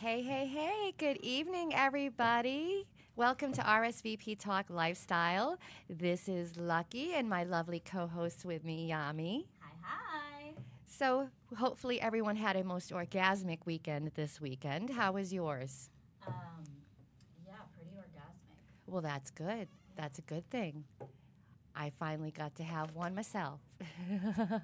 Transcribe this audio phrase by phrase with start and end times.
[0.00, 2.86] Hey, hey, hey, good evening, everybody.
[3.16, 5.58] Welcome to RSVP Talk Lifestyle.
[5.90, 9.46] This is Lucky and my lovely co host with me, Yami.
[9.60, 10.52] Hi, hi.
[10.86, 14.90] So, hopefully, everyone had a most orgasmic weekend this weekend.
[14.90, 15.90] How was yours?
[16.24, 16.34] Um,
[17.44, 18.54] yeah, pretty orgasmic.
[18.86, 19.66] Well, that's good.
[19.96, 20.84] That's a good thing.
[21.74, 23.58] I finally got to have one myself.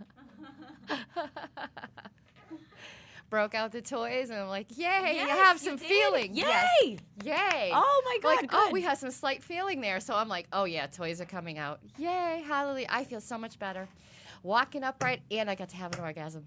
[3.35, 5.89] Broke out the toys and I'm like, yay, I Yes, have some did.
[5.89, 6.37] feeling.
[6.37, 6.69] Yes.
[6.85, 6.99] Yay!
[7.25, 7.73] Yay.
[7.75, 9.99] Oh my god, like, oh, we have some slight feeling there.
[9.99, 11.81] So I'm like, oh yeah, toys are coming out.
[11.99, 12.87] Yay, hallelujah.
[12.89, 13.89] I feel so much better.
[14.45, 16.47] Walking upright and I got to have an orgasm.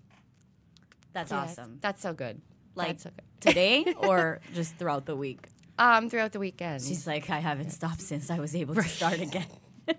[1.12, 1.80] That's Yes, awesome.
[1.82, 2.42] That's so good.
[2.74, 3.26] Like so good.
[3.42, 5.46] today or just throughout the week?
[5.78, 6.84] Um, throughout the weekend.
[6.84, 9.48] She's like, I haven't stopped since I was able to start again.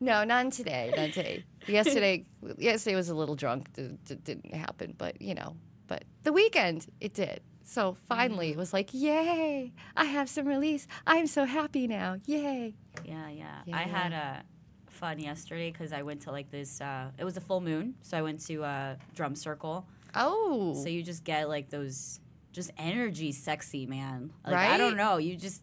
[0.00, 0.92] No, none today.
[0.96, 1.44] None today.
[1.68, 2.24] Yesterday,
[2.58, 3.68] yesterday was a little drunk.
[3.76, 5.54] It didn't happen, but you know,
[5.86, 7.40] but the weekend it did.
[7.64, 8.52] So finally, Mm.
[8.52, 9.72] it was like, yay!
[9.96, 10.86] I have some release.
[11.06, 12.16] I'm so happy now.
[12.26, 12.74] Yay!
[13.04, 14.42] yeah, yeah, Yeah, I had a
[14.90, 16.80] fun yesterday because I went to like this.
[16.80, 19.86] Uh, it was a full moon, so I went to a drum circle.
[20.14, 22.20] Oh, So you just get like those,
[22.52, 24.32] just energy, sexy man.
[24.44, 24.70] Like, Right?
[24.72, 25.16] I don't know.
[25.18, 25.62] You just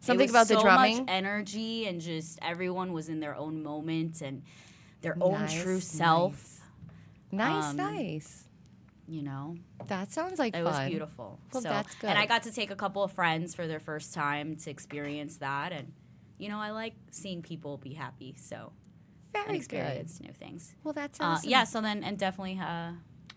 [0.00, 0.98] something about the so drumming.
[0.98, 4.42] much energy and just everyone was in their own moment and
[5.02, 6.60] their own Nice, true self.
[7.32, 8.45] nice, um, nice.
[9.08, 10.64] You know, That sounds like it fun.
[10.64, 11.38] was beautiful.
[11.52, 12.10] Well, so, that's good.
[12.10, 15.36] And I got to take a couple of friends for their first time to experience
[15.36, 15.92] that, and
[16.38, 18.34] you know, I like seeing people be happy.
[18.38, 18.72] So
[19.34, 19.56] and Very good.
[19.56, 20.74] experience new things.
[20.82, 21.50] Well, that's Uh, awesome.
[21.50, 21.64] yeah.
[21.64, 22.92] So then, and definitely uh,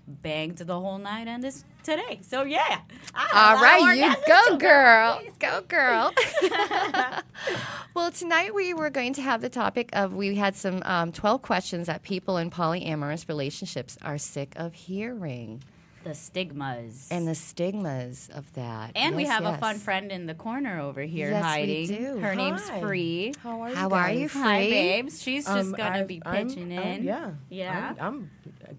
[0.09, 2.19] banged the whole night and this today.
[2.21, 2.79] So yeah.
[3.15, 5.21] All right, had a All lot of right, you go, girl.
[5.39, 6.13] Go, girl.
[7.93, 11.41] well, tonight we were going to have the topic of we had some um, 12
[11.41, 15.63] questions that people in polyamorous relationships are sick of hearing
[16.03, 17.07] The stigmas.
[17.11, 18.91] and the stigmas of that.
[18.95, 21.87] And we Yes, have a fun friend in the corner over here Yes, we hiding.
[21.87, 22.17] do.
[22.19, 23.33] Her name's Free.
[23.41, 23.75] How are you?
[23.75, 24.27] How are you.
[24.30, 24.41] Free?
[24.41, 25.21] Hi, babes.
[25.21, 27.03] She's just Um, gonna I've- be I'm- pitching I'm- in.
[27.03, 27.31] yeah.
[27.49, 27.93] Yeah.
[27.99, 28.30] I'm,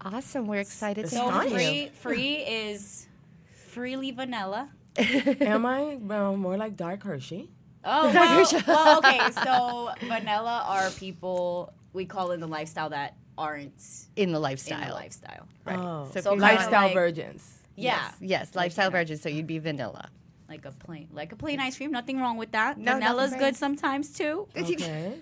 [0.01, 0.47] Awesome.
[0.47, 1.89] We're excited to So So free, you.
[1.89, 3.07] free is
[3.67, 4.69] freely vanilla.
[4.97, 7.49] am I um, more like Dark Hershey?
[7.83, 9.19] Oh well, well, okay.
[9.43, 13.81] So vanilla are people we call in the lifestyle that aren't
[14.15, 14.87] In the in lifestyle.
[14.87, 15.47] the lifestyle.
[15.65, 15.79] Right.
[15.79, 16.09] Oh.
[16.13, 17.57] So So Lifestyle like- virgins.
[17.75, 19.21] Yeah, Yes, yes, lifestyle virgins.
[19.21, 20.09] So you'd be vanilla.
[20.49, 21.91] like a plain, like a plain ice cream.
[21.91, 22.77] Nothing wrong with that.
[22.77, 24.47] No, Vanilla's good sometimes too.
[24.55, 25.13] Okay.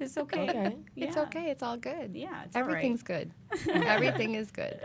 [0.00, 0.48] It's okay.
[0.50, 0.76] Okay.
[0.96, 1.50] It's okay.
[1.50, 2.14] It's all good.
[2.14, 2.70] Yeah, it's all right.
[2.70, 3.30] Everything's good.
[3.72, 4.78] Everything is good.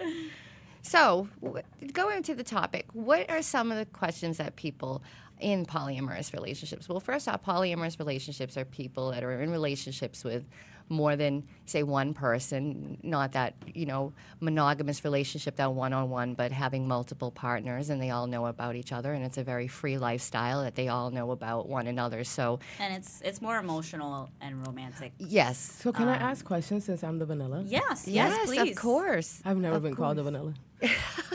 [0.81, 5.03] So, w- going to the topic, what are some of the questions that people
[5.39, 6.87] in polyamorous relationships?
[6.87, 10.45] Well, first off, polyamorous relationships are people that are in relationships with
[10.89, 16.33] more than, say, one person, not that, you know, monogamous relationship, that one on one,
[16.33, 19.13] but having multiple partners and they all know about each other.
[19.13, 22.23] And it's a very free lifestyle that they all know about one another.
[22.23, 25.11] So, And it's it's more emotional and romantic.
[25.19, 25.57] yes.
[25.59, 27.63] So can I um, ask questions since I'm the vanilla?
[27.65, 28.71] Yes, yes, Yes, please.
[28.71, 29.41] of course.
[29.45, 30.53] I've never Of been called the vanilla.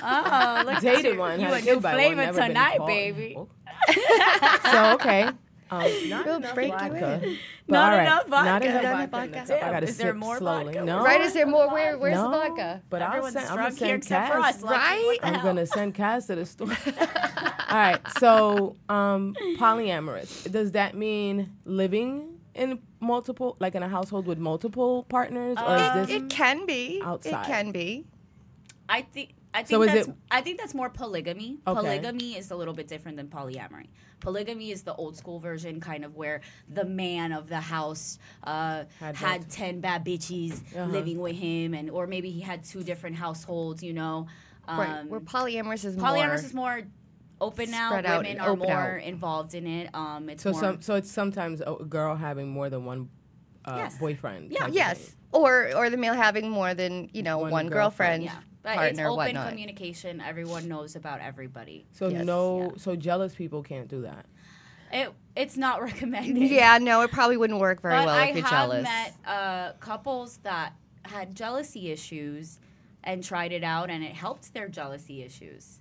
[0.06, 1.40] Oh, look, Dated one.
[1.40, 3.36] you had a new by one, flavor tonight, baby.
[3.38, 3.48] Oh.
[4.72, 5.30] so okay.
[5.70, 7.20] Um, not We'll enough break you vodka.
[7.22, 7.38] in.
[7.66, 8.44] Not all right, enough Not vodka.
[8.50, 9.30] Not enough vodka.
[9.38, 9.52] vodka.
[9.54, 9.62] cup.
[9.62, 10.64] I gotta Is there sip more slowly.
[10.74, 10.84] vodka?
[10.84, 11.02] No.
[11.02, 11.20] Right?
[11.22, 11.70] Is there more?
[11.72, 12.82] Where, where's no, the vodka?
[12.90, 14.56] But I'll Everyone's send, I'm gonna here send except for Cass.
[14.56, 14.62] us.
[14.62, 15.02] Right?
[15.22, 16.68] What I'm gonna send Cass to the store.
[17.70, 18.00] All right.
[18.18, 20.50] So, um, polyamorous.
[20.52, 26.00] Does that mean living in multiple, like in a household with multiple partners, or Uh,
[26.02, 26.16] is this?
[26.16, 27.00] It can be.
[27.02, 27.42] outside?
[27.42, 28.04] It can be.
[28.88, 31.58] I think I think So is that's it- I think that's more polygamy.
[31.66, 31.80] Okay.
[31.80, 33.88] Polygamy is a little bit different than polyamory.
[34.20, 38.84] Polygamy is the old school version, kind of where the man of the house uh,
[38.98, 40.90] Had had, ten bad bitches Uh-huh.
[40.90, 43.80] living with him, and or maybe he had two different households.
[43.82, 44.26] You know,
[44.66, 45.06] um, right.
[45.06, 46.34] Where polyamorous is polyamorous more.
[46.34, 46.80] is more
[47.40, 47.90] open now.
[47.90, 49.02] Spread out Women and are more out.
[49.02, 49.94] involved in it.
[49.94, 53.08] Um, it's so more, some, so it's sometimes a girl having more than one
[53.66, 53.98] uh, Yes.
[53.98, 54.50] boyfriend.
[54.52, 54.66] Yeah.
[54.66, 58.24] yes, or or the male having more than you know One one, girlfriend.
[58.24, 58.53] girlfriend, yeah.
[58.64, 59.50] But it's open whatnot.
[59.50, 60.20] communication.
[60.20, 61.86] Everyone knows about everybody.
[61.92, 62.24] So Yes.
[62.24, 62.68] no, Yeah.
[62.78, 64.26] so jealous people can't do that.
[64.92, 66.50] It it's not recommended.
[66.50, 68.86] Yeah, no, it probably wouldn't work very but well I if you're jealous.
[68.86, 69.18] I have jealous.
[69.24, 70.72] met uh, couples that
[71.04, 72.58] had jealousy issues
[73.02, 75.80] and tried it out, and it helped their jealousy issues.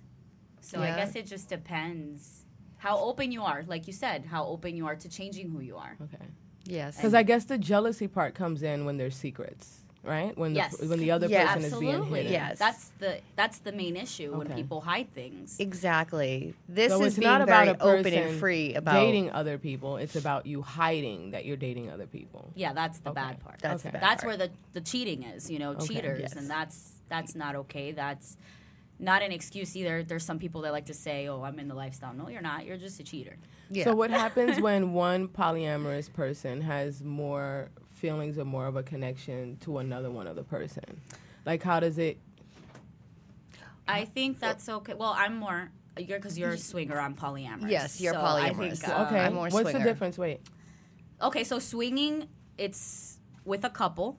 [0.60, 2.44] So I guess it just depends
[2.76, 5.76] how open you are, like you said, how open you are to changing who you
[5.76, 5.96] are.
[6.02, 6.24] Okay.
[6.66, 10.36] yes, Because I guess the jealousy part comes in when there's secrets, right?
[10.36, 12.18] When the when the other Yeah, person is being Absolutely.
[12.18, 12.32] hidden.
[12.32, 12.58] Yes.
[12.58, 15.56] That's the that's the main issue when people hide things.
[15.58, 16.54] exactly.
[16.68, 19.58] This So is it's being not about very a open and free about dating other
[19.58, 19.96] people.
[19.96, 22.50] It's about you hiding that you're dating other people.
[22.54, 23.20] Yeah, that's the Okay.
[23.20, 23.58] bad part.
[23.60, 23.90] That's Okay.
[23.90, 24.38] the bad that's part.
[24.38, 26.32] where the, the cheating is, you know, Okay, cheaters, yes.
[26.34, 27.92] and that's that's not okay.
[27.92, 28.36] That's
[28.98, 30.02] not an excuse either.
[30.02, 32.64] There's some people that like to say, "Oh, I'm in the lifestyle." No, you're not.
[32.64, 33.36] You're just a cheater.
[33.70, 33.84] Yeah.
[33.84, 37.70] So what happens when one polyamorous person has more
[38.04, 40.84] feelings or more of a connection to another one other person?
[41.46, 42.18] Like how does it
[43.88, 44.94] I think that's okay.
[44.94, 46.98] Well, I'm more you're because you're a swinger.
[47.00, 47.70] I'm polyamorous.
[47.70, 48.80] Yes, you're So I polyamorous.
[48.80, 49.20] think, uh, Okay.
[49.20, 49.78] I'm more What's swinger.
[49.78, 50.18] the difference?
[50.18, 50.40] Wait.
[51.22, 52.28] Okay, so swinging,
[52.58, 54.18] it's with a couple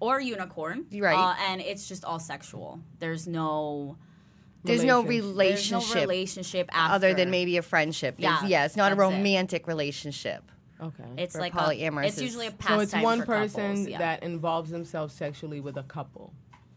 [0.00, 1.16] or unicorn, Right.
[1.16, 2.80] Uh, and it's just all sexual.
[2.98, 3.96] There's no
[4.64, 5.36] There's no Relationship.
[5.36, 6.94] there's no relationship relationship after.
[6.94, 8.14] other than maybe a friendship.
[8.18, 9.14] It's- Yeah, yeah, it's not a that's it.
[9.16, 10.42] romantic relationship.
[10.82, 11.04] Okay.
[11.16, 13.88] It's for like polyamorous A, it's is- usually a so it's one for person couples,
[13.88, 13.98] yeah.
[13.98, 16.32] that involves themselves sexually with a couple,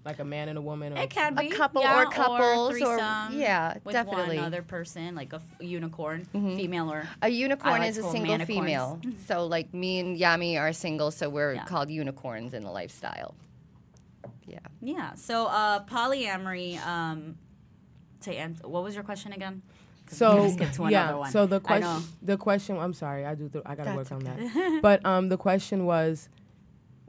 [0.05, 0.93] like a man and a woman.
[0.95, 4.35] Or It can be A couple yeah, or couples or- threesome yeah, with definitely.
[4.37, 8.37] one other person, like a f- unicorn, female or A unicorn like is a single
[8.37, 8.45] manicorns.
[8.47, 9.01] female.
[9.27, 11.65] so like me and Yami are single, so we're Yeah.
[11.65, 13.33] called unicorns in the lifestyle.
[14.47, 14.59] Yeah.
[14.81, 15.15] yeah.
[15.15, 16.79] So uh, polyamory.
[16.85, 17.37] Um,
[18.21, 19.61] to answer, what was your question again?
[20.07, 21.29] So gotta skip to another yeah.
[21.29, 22.77] So the question, the question.
[22.77, 23.25] I'm sorry.
[23.25, 23.47] I do.
[23.49, 24.47] The, I gotta That's work on okay.
[24.47, 24.79] that.
[24.81, 26.29] but um, the question was,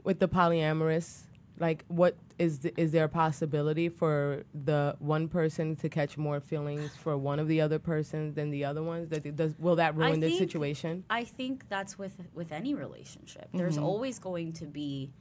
[0.03, 1.21] with the polyamorous,
[1.59, 6.39] like, what is the, is there a possibility for the one person to catch more
[6.39, 9.09] feelings for one of the other persons than the other ones?
[9.09, 11.03] That does will that ruin the situation?
[11.09, 13.49] I think that's with with any relationship.
[13.53, 13.85] There's Mm-hmm.
[13.85, 15.11] always going to be,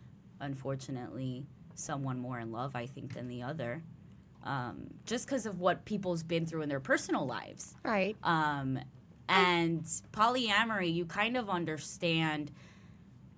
[0.40, 2.74] unfortunately, someone more in love.
[2.74, 3.82] I think than the other,
[4.46, 7.74] um, just because of what people's been through in their personal lives.
[7.82, 8.16] Right.
[8.22, 8.78] Um,
[9.28, 12.52] and polyamory, you kind of understand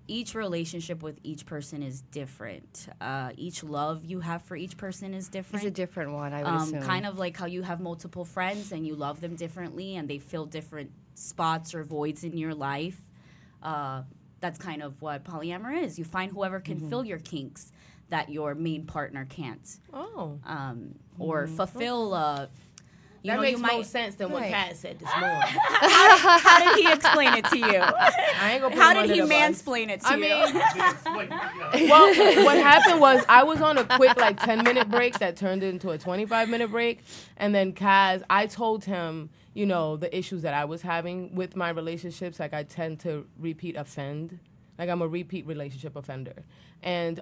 [0.07, 2.89] each relationship with each person is different.
[3.01, 5.65] Uh, each love you have for each person is different.
[5.65, 6.83] It's a different one, I would um, assume.
[6.83, 10.19] kind of like how you have multiple friends and you love them differently and they
[10.19, 12.99] fill different spots or voids in your life.
[13.63, 14.03] Uh,
[14.41, 15.99] that's kind of what polyamory is.
[15.99, 16.89] You find whoever can Mm-hmm.
[16.89, 17.73] fill your kinks
[18.11, 22.15] that your main partner can't, Oh, um, or fulfill.
[22.15, 22.47] Uh,
[23.21, 23.87] you that know, makes you more might.
[23.87, 24.53] sense than what Right.
[24.53, 25.41] Kat said this morning.
[25.43, 27.65] How did he explain it to you?
[28.41, 29.33] I ain't gonna put How did he the bus.
[29.63, 30.25] mansplain it to I you?
[31.05, 35.19] I mean, well, what happened was I was on a quick like ten minute break
[35.19, 37.01] that turned into a twenty five minute break,
[37.37, 41.57] and then Kaz, I told him, you know, the issues that I was having with
[41.57, 42.39] my relationships.
[42.39, 44.39] Like I tend to repeat offend,
[44.79, 46.45] like I'm a repeat relationship offender,
[46.83, 47.21] and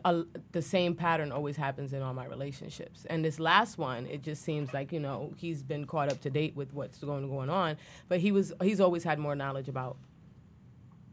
[0.53, 3.07] the same pattern always happens in all my relationships.
[3.09, 6.31] And this last one, it just seems like you know he's been caught up to
[6.31, 7.77] date with what's going going on,
[8.09, 9.97] but he was he's always had more knowledge about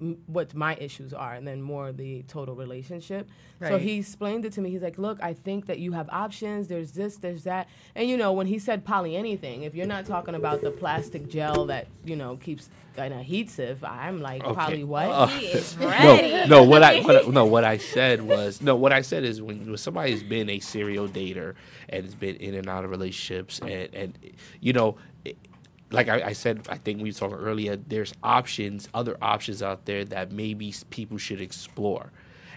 [0.03, 3.27] m- what my issues are and then more the total relationship.
[3.61, 4.71] So he explained it to me.
[4.71, 6.67] He's like, "Look, I think that you have options.
[6.67, 10.05] There's this, there's that." And you know, when he said poly anything, if you're not
[10.05, 14.53] talking about the plastic gel that, you know, keeps an adhesive, I'm like, Okay.
[14.53, 16.31] "Poly what?" Uh, he is ready.
[16.49, 16.63] No, no.
[16.63, 18.75] What I, what I no, what I said was no.
[18.75, 21.55] What I said is when, when somebody's been a serial dater
[21.87, 24.19] and has been in and out of relationships, and and
[24.59, 25.37] you know, it-
[25.93, 27.77] like I, I said, I think we were talking earlier.
[27.77, 32.11] There's options, other options out there that maybe people should explore.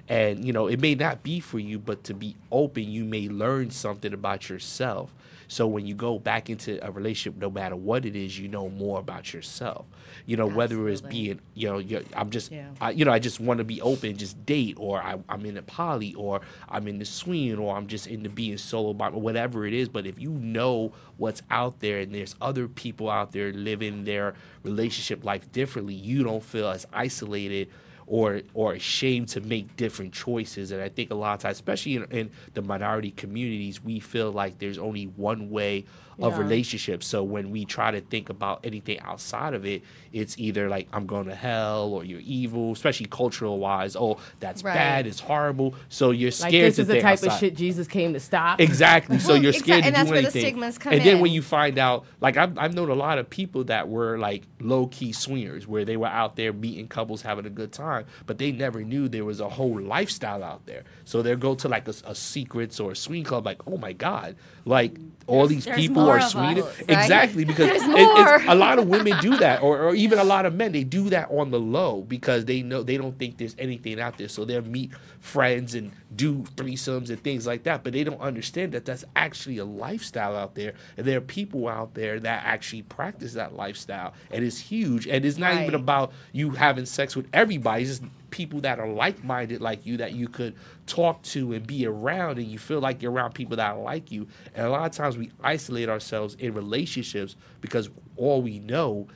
[0.08, 3.28] And you know, it may not be for you, but to be open, you may
[3.28, 5.14] learn something about yourself.
[5.48, 8.68] So when you go back into a relationship, no matter what it is, you know
[8.68, 9.86] more about yourself.
[10.24, 12.68] You know, whether it's being, you know, you're, I'm just, Yeah.
[12.80, 15.56] I, you know, I just want to be open, just date, or I, I'm in
[15.56, 19.66] a poly, or I'm in the swing, or I'm just into being solo, by whatever
[19.66, 19.88] it is.
[19.88, 24.34] But if you know what's out there, and there's other people out there living their
[24.62, 27.68] relationship life differently, you don't feel as isolated
[28.06, 30.70] or or ashamed to make different choices.
[30.70, 34.30] And I think a lot of times, especially in, in the minority communities, we feel
[34.30, 35.84] like there's only one way
[36.20, 36.38] of Yeah.
[36.40, 37.06] relationships.
[37.06, 39.82] So when we try to think about anything outside of it,
[40.12, 43.96] it's either like I'm going to hell or you're evil, especially cultural wise.
[43.96, 44.74] Oh, that's Right.
[44.74, 45.74] bad, it's horrible.
[45.90, 46.52] So you're scared.
[46.54, 47.32] Like this is the type outside.
[47.32, 48.60] of shit Jesus came to stop.
[48.60, 49.18] Exactly.
[49.18, 50.42] So you're scared to and that's do where the anything.
[50.42, 53.28] stigmas come and then when you find out, like I've, I've known a lot of
[53.28, 57.44] people that were like low key swingers, where they were out there meeting couples, having
[57.46, 60.84] a good time, but they never knew there was a whole lifestyle out there.
[61.04, 63.92] So they'll go to like a, a secrets or a swing club, like oh my
[63.92, 64.96] god, like
[65.26, 66.62] all these there's people are swinging.
[66.62, 66.90] us, right?
[67.02, 70.46] Exactly because it- it's- a lot of women do that, or, or even a lot
[70.46, 70.72] of men.
[70.72, 74.18] They do that on the low because they know they don't think there's anything out
[74.18, 74.28] there.
[74.28, 78.72] So they'll meet friends and do threesomes and things like that, but they don't understand
[78.72, 82.82] that that's actually a lifestyle out there, and there are people out there that actually
[82.82, 85.06] practice that lifestyle, and it's huge.
[85.06, 87.82] And it's not even about you having sex with everybody.
[87.82, 90.54] It's just people that are like-minded like you that you could
[90.86, 94.26] talk to and be around and you feel like you're around people that like you
[94.54, 99.06] and a lot of times we isolate ourselves in relationships because all we know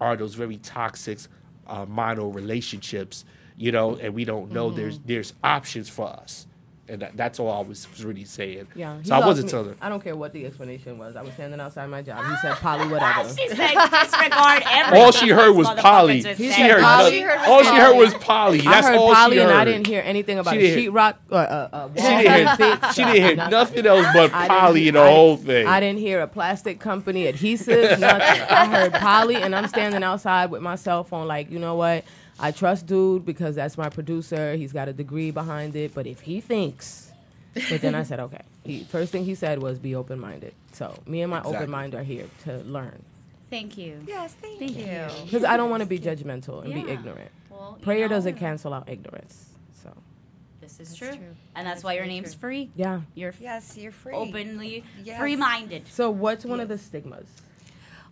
[0.00, 1.18] are those very toxic
[1.66, 3.24] uh, mono relationships
[3.60, 6.46] you know and we don't know there's there's options for us
[6.88, 8.66] and that, that's all I was really saying.
[8.74, 9.00] Yeah.
[9.04, 9.50] So I wasn't me.
[9.52, 9.76] telling her.
[9.80, 11.14] I don't care what the explanation was.
[11.14, 12.24] I was standing outside my job.
[12.28, 15.00] He said, "Polly, whatever." She said disregard everything.
[15.04, 16.20] All she heard was motherfucker Polly.
[16.20, 17.98] just She heard All she heard was All she heard Polly.
[17.98, 18.58] was Polly.
[18.62, 19.50] That's I heard all Polly she heard.
[19.50, 22.92] and I didn't hear anything about She a sheetrock or uh, uh, She didn't hear,
[22.92, 25.66] she didn't hear nothing else but Polly in the I didn't- whole thing.
[25.68, 28.42] I didn't hear a plastic company adhesive, nothing.
[28.42, 32.04] I heard Polly, and I'm standing outside with my cell phone, like, you know what?
[32.40, 34.54] I trust dude because that's my producer.
[34.54, 35.94] He's got a degree behind it.
[35.94, 37.10] But if he thinks,
[37.68, 38.42] but then I said, okay.
[38.64, 40.52] He, first thing he said was be open minded.
[40.72, 41.56] So me and my Exactly.
[41.56, 43.02] open mind are here to learn
[43.48, 44.00] Thank you.
[44.06, 44.84] Yes, thank, Thank you.
[44.84, 45.06] you.
[45.24, 47.30] because I don't want to be judgmental and be ignorant.
[47.50, 49.48] Well, Prayer know, doesn't cancel out ignorance.
[49.82, 49.90] So
[50.60, 51.08] This is That's true.
[51.08, 51.16] true.
[51.56, 52.40] and that's That's why your name's true.
[52.40, 52.70] free.
[52.76, 53.00] yeah.
[53.14, 54.14] You're Yes, you're free.
[54.14, 55.18] openly Yes.
[55.18, 55.88] free-minded.
[55.88, 57.26] So what's one of the stigmas?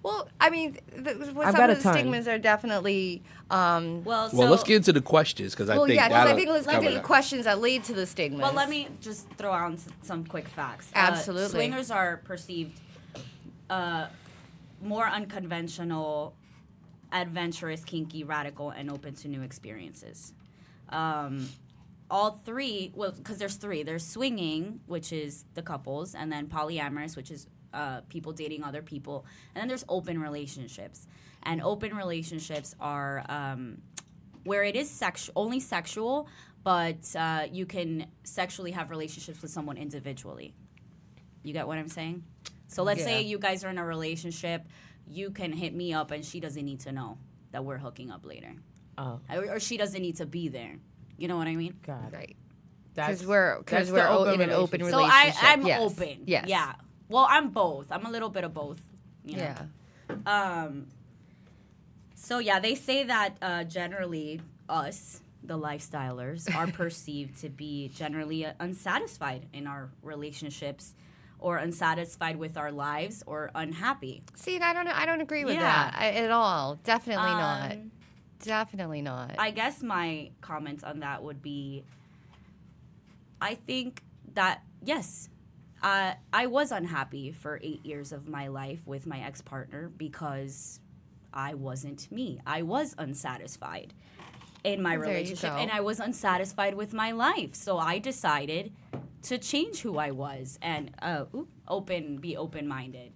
[0.03, 1.93] Well, I mean, the, well, some got of the ton.
[1.95, 3.23] stigmas are definitely.
[3.51, 6.09] Um, Well, so well, let's get into the questions because I think well, think yeah,
[6.09, 7.05] 'cause I that'll think let's get cover to the that.
[7.05, 8.41] questions that lead to the stigmas.
[8.43, 10.89] Well, let me just throw out s- some quick facts.
[10.95, 11.49] Uh, Absolutely.
[11.51, 12.79] swingers are perceived
[13.71, 14.07] uh,
[14.81, 16.35] more unconventional,
[17.13, 20.33] adventurous, kinky, radical, and open to new experiences.
[20.91, 21.49] Um,
[22.11, 23.83] all three, well, because there's three.
[23.83, 28.83] There's swinging, which is the couples, and then polyamorous, which is uh, people dating other
[28.83, 31.07] people, and then there's open relationships.
[31.45, 33.81] And open relationships are um,
[34.45, 36.29] where it is sexual, only sexual,
[36.65, 40.53] but uh, you can sexually have relationships with someone individually.
[41.45, 42.25] You get what I'm saying?
[42.67, 44.67] So let's say you guys are in a relationship,
[45.07, 47.19] you can hit me up, and she doesn't need to know
[47.53, 48.53] that we're hooking up later,
[48.99, 50.77] Oh, or, or she doesn't need to be there.
[51.17, 51.77] You know what I mean?
[51.87, 52.13] God.
[52.13, 52.37] right
[52.95, 54.59] because we're because we're o- in an relationship.
[54.59, 55.45] open So relationship.
[55.45, 55.81] I, I'm yes.
[55.81, 56.19] open.
[56.27, 56.45] Yes.
[56.49, 56.73] Yeah.
[57.09, 57.91] Well, I'm both.
[57.91, 58.81] I'm a little bit of both.
[59.25, 59.43] You know?
[59.43, 60.17] Yeah.
[60.27, 60.87] Um,
[62.15, 68.45] so yeah, they say that uh, generally us, the lifestylers, are perceived to be generally
[68.47, 70.95] uh, unsatisfied in our relationships,
[71.39, 74.23] or unsatisfied with our lives, or unhappy.
[74.35, 74.89] See, and I don't.
[74.89, 75.61] I don't agree with Yeah.
[75.91, 76.77] that I, at all.
[76.85, 77.73] Definitely not.
[77.73, 77.91] Um,
[78.41, 79.35] Definitely not.
[79.37, 81.83] I guess my comments on that would be
[83.41, 84.03] I think
[84.35, 85.29] that, yes,
[85.83, 90.81] uh, I was unhappy for eight years of my life with my ex partner because
[91.33, 92.41] I wasn't me.
[92.47, 93.95] I was unsatisfied
[94.65, 97.55] in my There relationship and I was unsatisfied with my life.
[97.55, 98.73] So I decided
[99.23, 103.13] to change who I was and uh, oop, open, be open minded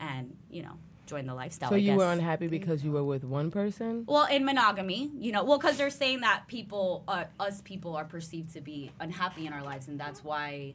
[0.00, 1.68] and, you know, join the lifestyle.
[1.68, 2.18] So I you were guess.
[2.18, 4.04] unhappy because you were with one person?
[4.06, 8.04] Well, in monogamy, you know, well, because they're saying that people, uh, us people, are
[8.04, 10.74] perceived to be unhappy in our lives, and that's why,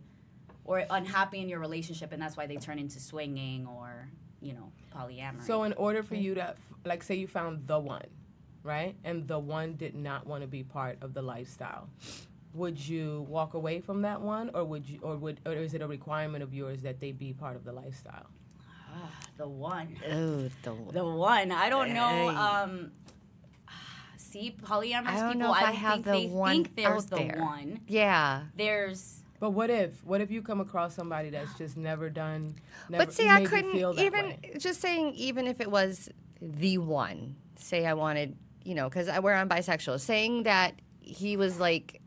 [0.68, 4.10] or unhappy in your relationship, and that's why they turn into swinging or,
[4.42, 5.44] you know, polyamory.
[5.44, 6.56] So in order for you to,
[6.86, 8.06] like, say you found the one,
[8.64, 11.90] right, and the one did not want to be part of the lifestyle,
[12.54, 15.82] would you walk away from that one, or would you, or would, or is it
[15.82, 18.28] a requirement of yours that they be part of the lifestyle?
[19.38, 20.94] the one, oh, the, one.
[20.94, 21.52] the one.
[21.52, 22.30] I don't know.
[22.30, 22.92] Um,
[24.18, 25.48] see, polyamorous I don't people.
[25.48, 27.38] know if I I have think the they one think there's out the there.
[27.40, 27.80] one.
[27.88, 28.44] yeah.
[28.56, 32.56] There's But what if, what if you come across somebody that's just never done,
[32.90, 34.56] never But see, I couldn't even way?
[34.58, 36.10] just saying even if it was
[36.42, 37.36] the one.
[37.56, 42.02] Say I wanted, you know, because I where I'm bisexual, saying that he was like,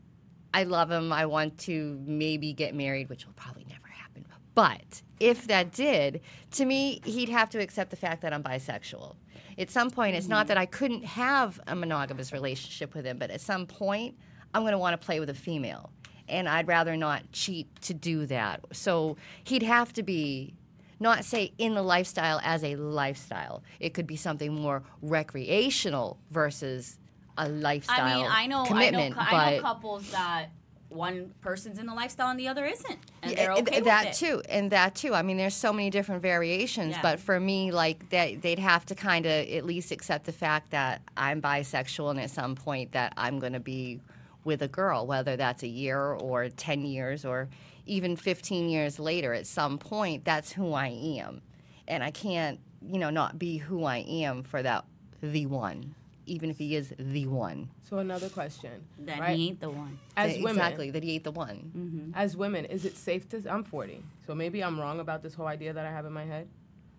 [0.53, 4.25] I love him, I want to maybe get married, which will probably never happen.
[4.53, 6.21] But if that did,
[6.51, 9.15] to me, he'd have to accept the fact that I'm bisexual.
[9.57, 10.47] At some point, it's not mm-hmm.
[10.49, 14.17] that I couldn't have a monogamous relationship with him, but at some point,
[14.53, 15.91] I'm going to want to play with a female.
[16.27, 18.61] And I'd rather not cheat to do that.
[18.71, 20.53] So he'd have to be
[20.99, 23.63] not say in the lifestyle as a lifestyle.
[23.79, 26.99] It could be something more recreational versus
[27.37, 29.15] a lifestyle I mean, I know, commitment.
[29.17, 30.49] I know, I know couples that
[30.89, 34.13] one person's in the lifestyle and the other isn't, and they're okay with that it.
[34.13, 35.13] too, and that too.
[35.13, 37.01] I mean, there's so many different variations, Yeah.
[37.01, 40.71] but for me, like that, they'd have to kind of at least accept the fact
[40.71, 44.01] that I'm bisexual, and at some point that I'm going to be
[44.43, 47.49] with a girl, whether that's a year or ten years or
[47.85, 49.33] even 15 years later.
[49.33, 51.41] At some point, that's who I am,
[51.87, 54.85] and I can't, you know, not be who I am for that
[55.21, 55.93] the one,
[56.25, 57.69] even if he is the one.
[57.87, 59.35] So another question, That right?
[59.37, 59.99] he ain't the one.
[60.15, 62.11] As That- women, exactly that he ain't the one.
[62.15, 63.43] as women, is it safe to?
[63.51, 66.25] I'm 40, so maybe I'm wrong about this whole idea that I have in my
[66.25, 66.47] head,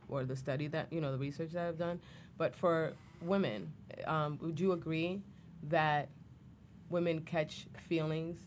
[0.08, 2.00] or the study that you know, the research that I've done.
[2.38, 3.72] But for women,
[4.06, 5.20] um, would you agree
[5.68, 6.08] that
[6.92, 8.38] women catch feelings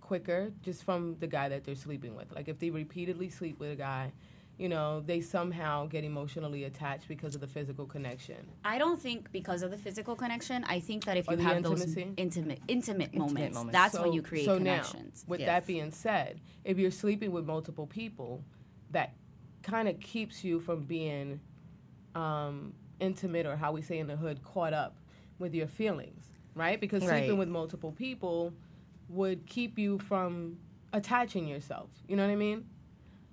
[0.00, 2.32] quicker just from the guy that they're sleeping with?
[2.34, 4.12] Like if they repeatedly sleep with a guy,
[4.58, 8.36] you know, they somehow get emotionally attached because of the physical connection.
[8.64, 10.64] I don't think because of the physical connection.
[10.64, 11.94] I think that if Or you have intimacy?
[12.04, 13.72] those intimate, intimate moments, moments.
[13.72, 15.24] that's when you create so connections.
[15.26, 15.46] Now, with Yes.
[15.46, 18.44] that being said, if you're sleeping with multiple people,
[18.90, 19.14] that
[19.62, 21.40] kind of keeps you from being
[22.14, 24.96] um, intimate or how we say in the hood, caught up
[25.38, 26.80] with your feelings, right?
[26.80, 27.18] Because Right.
[27.18, 28.52] sleeping with multiple people
[29.08, 30.58] would keep you from
[30.92, 31.90] attaching yourself.
[32.08, 32.64] You know what I mean?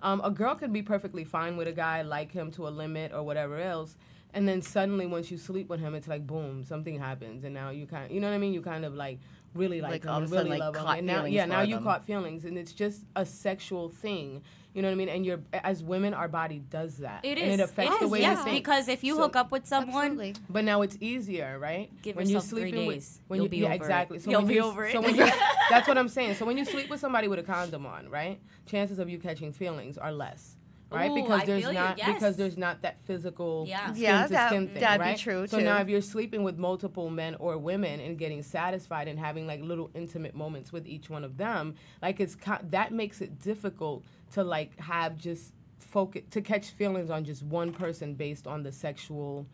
[0.02, 3.12] Um, a girl could be perfectly fine with a guy, like him to a limit
[3.12, 3.96] or whatever else,
[4.34, 7.70] and then suddenly once you sleep with him, it's like boom, something happens, and now
[7.70, 8.52] you kind, you know what I mean?
[8.54, 9.18] You kind of like
[9.54, 11.24] really like, Like, him all of and a sudden, really like, love him, and now
[11.24, 11.84] yeah, for now you them.
[11.84, 14.42] caught feelings, and it's just a sexual thing.
[14.74, 15.08] You know what I mean?
[15.08, 17.58] And you're as women, our body does that, It and is.
[17.58, 18.56] it affects It the is, way yes, you think.
[18.64, 20.34] because if you So- hook up with someone, Absolutely.
[20.50, 21.90] But now it's easier, right?
[22.02, 22.86] Give when yourself you're three days.
[22.86, 23.76] with when You'll you be yeah over it.
[23.76, 24.18] exactly.
[24.20, 25.04] So You'll when be you, over So it.
[25.06, 25.26] when you,
[25.70, 26.34] that's what I'm saying.
[26.34, 28.38] So when you sleep with somebody with a condom on, right?
[28.66, 30.57] Chances of you catching feelings are less.
[30.90, 32.14] Right, Ooh, because I there's feel not yes.
[32.14, 33.90] because there's not that physical Yeah.
[33.92, 35.18] skin Yeah, to that- skin thing, that'd be right?
[35.18, 39.18] true, So now if you're sleeping with multiple men or women and getting satisfied and
[39.18, 42.36] having like little intimate moments with each one of them, like it's
[42.70, 44.02] that makes it difficult
[44.32, 48.72] to like have just focus to catch feelings on just one person based on the
[48.72, 49.46] sexual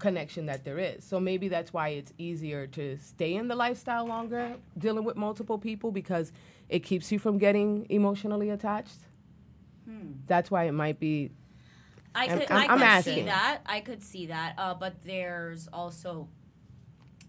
[0.00, 1.04] connection that there is.
[1.04, 5.56] So maybe that's why it's easier to stay in the lifestyle longer dealing with multiple
[5.56, 6.32] people because
[6.68, 8.98] it keeps you from getting emotionally attached.
[10.26, 11.30] That's why it might be
[12.14, 13.14] I I'm- could, I'm- I I'm asking.
[13.14, 13.58] see that.
[13.66, 14.54] I could see that.
[14.56, 16.28] Uh, but there's also,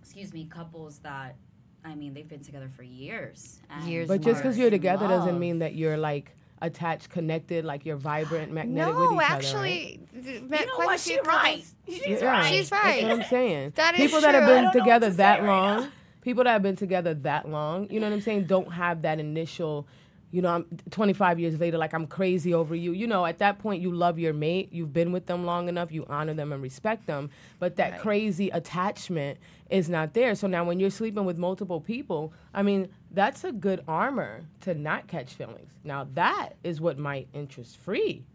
[0.02, 1.36] excuse me, couples that,
[1.84, 3.60] I mean, they've been together for years.
[3.70, 6.32] and Years But just because you're in together doesn't mean that you're like
[6.62, 11.00] attached, connected, like you're vibrant, magnetic with No, each actually, th- You know what?
[11.00, 11.64] She's right.
[11.88, 12.10] She's other.
[12.10, 12.46] Yeah, right.
[12.54, 13.04] She's That's right.
[13.04, 13.74] what I'm saying.
[13.76, 15.90] That is people that have been don't know what together to that right long, now.
[16.22, 19.20] people that have been together that long, you know what I'm saying, don't have that
[19.20, 19.88] initial.
[20.36, 22.92] You know, I'm 25 years later, like I'm crazy over you.
[22.92, 24.68] You know, at that point, you love your mate.
[24.74, 25.94] You've been with them long enough.
[25.94, 27.30] You honor them and respect them.
[27.58, 28.02] But that Right.
[28.02, 29.40] crazy attachment
[29.70, 30.36] is not there.
[30.36, 34.74] So now, when you're sleeping with multiple people, I mean, that's a good armor to
[34.74, 35.72] not catch feelings.
[35.86, 38.26] Now, that is what might interest free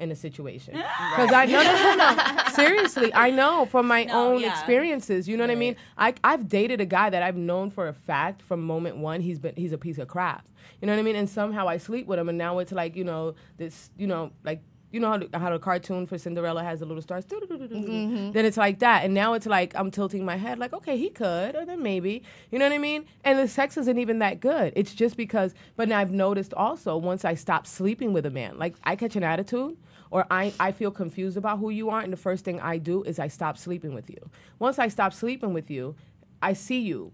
[0.00, 0.74] in a situation.
[1.16, 2.42] Because I no, no, no, no.
[2.54, 4.52] Seriously, I know from my No, own yeah.
[4.52, 5.28] experiences.
[5.28, 5.76] You know what I mean?
[5.96, 9.38] I I've dated a guy that I've known for a fact from moment one he's
[9.38, 10.46] been he's a piece of crap.
[10.80, 11.16] You know what I mean?
[11.16, 14.30] And somehow I sleep with him, and now it's like you know this you know
[14.44, 14.60] like.
[14.90, 17.26] You know how the, how the cartoon for Cinderella has the little stars?
[17.26, 18.32] Mm-hmm.
[18.32, 19.04] Then it's like that.
[19.04, 22.22] And now it's like I'm tilting my head, like, okay, he could, or then maybe.
[22.50, 23.04] You know what I mean?
[23.22, 24.72] And the sex isn't even that good.
[24.76, 28.58] It's just because, but now I've noticed also once I stop sleeping with a man,
[28.58, 29.76] like I catch an attitude
[30.10, 33.02] or I, I feel confused about who you are, and the first thing I do
[33.04, 34.30] is I stop sleeping with you.
[34.58, 35.94] Once I stop sleeping with you,
[36.42, 37.12] I see you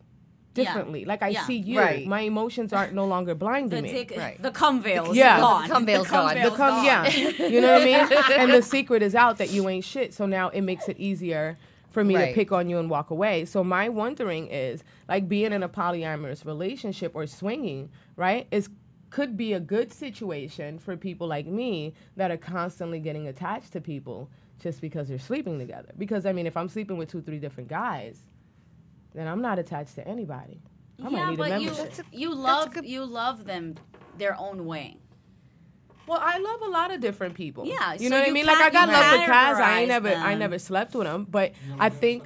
[0.54, 0.64] Yeah.
[0.64, 1.04] differently.
[1.04, 1.44] Like I Yeah.
[1.46, 1.78] see you.
[1.80, 2.07] Right.
[2.07, 3.90] My emotions aren't no longer blind to The, me.
[3.90, 4.40] tick, Right.
[4.40, 5.40] the cum veil is Yeah.
[5.40, 5.62] gone.
[5.68, 6.35] The cum veil's gone.
[6.35, 6.85] veil's The come, gone.
[6.85, 8.09] yeah, you know what I mean.
[8.38, 10.14] And the secret is out that you ain't shit.
[10.14, 11.57] So now it makes it easier
[11.90, 12.28] for me Right.
[12.28, 13.44] to pick on you and walk away.
[13.44, 18.46] So my wondering is like being in a polyamorous relationship or swinging, right?
[18.50, 18.68] Is
[19.14, 23.81] could be a good situation for people like me that are constantly getting attached to
[23.81, 25.92] people just because they're sleeping together.
[25.96, 28.18] Because I mean, if I'm sleeping with two, three different guys,
[29.14, 30.61] then I'm not attached to anybody.
[30.98, 31.70] I might yeah, need a but you.
[31.70, 33.77] That's a- you love good- you love them
[34.18, 34.96] their own way.
[36.09, 37.66] Well, I love a lot of different people.
[37.66, 38.46] Yeah, you so know what I mean.
[38.46, 39.55] Like I got love for Kaz.
[39.61, 42.24] I ain't categorize never, I never slept with him, but I think.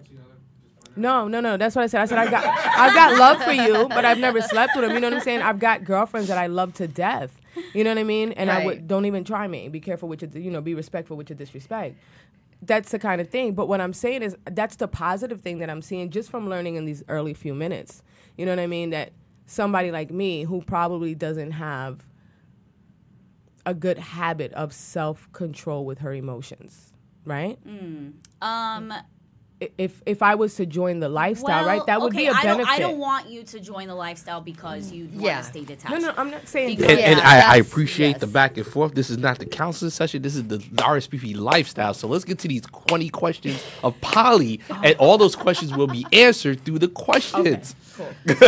[0.98, 1.56] No, no, no.
[1.56, 2.00] That's what I said.
[2.02, 4.92] I said I got, I've got love for you, but I've never slept with him.
[4.92, 5.42] You know what I'm saying?
[5.42, 7.40] I've got girlfriends that I love to death.
[7.74, 8.32] You know what I mean?
[8.32, 9.68] And I would don't even try me.
[9.68, 11.96] Be careful with your, you know, be respectful with your disrespect.
[12.62, 13.54] That's the kind of thing.
[13.54, 16.74] But what I'm saying is that's the positive thing that I'm seeing just from learning
[16.76, 18.02] in these early few minutes.
[18.37, 18.90] You know what I mean?
[18.90, 19.12] That
[19.46, 22.04] somebody like me who probably doesn't have
[23.66, 26.92] a good habit of self control with her emotions,
[27.24, 27.58] right?
[28.40, 29.02] Um, I-
[29.77, 32.59] If if I was to join the lifestyle, right, that would okay, be a benefit.
[32.59, 35.38] Don't, I don't want you to join the lifestyle because you want Yeah.
[35.38, 35.90] to stay detached.
[35.90, 36.77] no, no, I'm not saying.
[36.77, 38.94] Because- And, and I, I that's- appreciate the back and forth.
[38.94, 40.23] This is not the counseling session.
[40.23, 41.92] This is the RSVP lifestyle.
[41.92, 46.07] So let's get to these 20 questions of Polly, and all those questions will be
[46.12, 47.75] answered through the questions.
[47.97, 48.07] Cool.
[48.29, 48.38] he, does,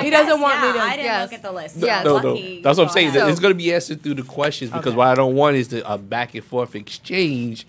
[0.00, 0.84] he doesn't guess, want yeah, me to.
[0.84, 1.30] I didn't Yes.
[1.30, 1.76] look at the list.
[1.76, 2.04] Yes.
[2.04, 2.60] No, no, Lucky.
[2.62, 3.12] that's what I'm saying.
[3.12, 4.96] So- it's going to be answered through the questions because Okay.
[4.96, 7.68] what I don't want is the a back and forth exchange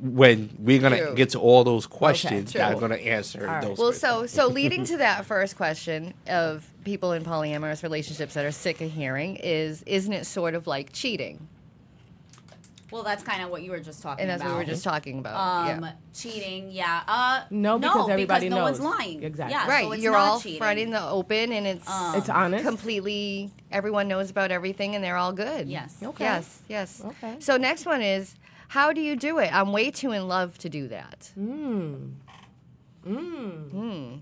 [0.00, 1.14] when we're going to True.
[1.14, 2.60] get to all those questions true.
[2.60, 3.62] that are going to answer right.
[3.62, 3.78] those.
[3.78, 4.30] Well, questions.
[4.30, 8.80] so so leading to that first question of people in polyamorous relationships that are sick
[8.80, 11.48] of hearing is, isn't it sort of like cheating?
[12.90, 14.22] Well, that's kind of what you were just talking about.
[14.22, 14.52] and that's about.
[14.56, 15.36] what we were just talking about.
[15.68, 15.92] Um, yeah.
[16.14, 17.02] cheating, yeah.
[17.06, 19.22] Uh, No, because everybody no one's lying.
[19.22, 19.52] Exactly.
[19.52, 20.58] Yeah, Right, so it's you're not all cheating.
[20.58, 22.64] front in the open, and it's Um, It's honest.
[22.64, 23.50] completely.
[23.70, 25.68] Everyone knows about everything, and they're all good.
[25.68, 25.96] Yes.
[26.02, 26.24] Okay.
[26.24, 26.60] Yes.
[26.68, 27.02] Yes.
[27.04, 27.36] Okay.
[27.40, 28.34] So next one is,
[28.68, 29.52] how do you do it?
[29.54, 31.30] I'm way too in love to do that.
[31.38, 32.12] Mm.
[33.06, 34.20] Mm.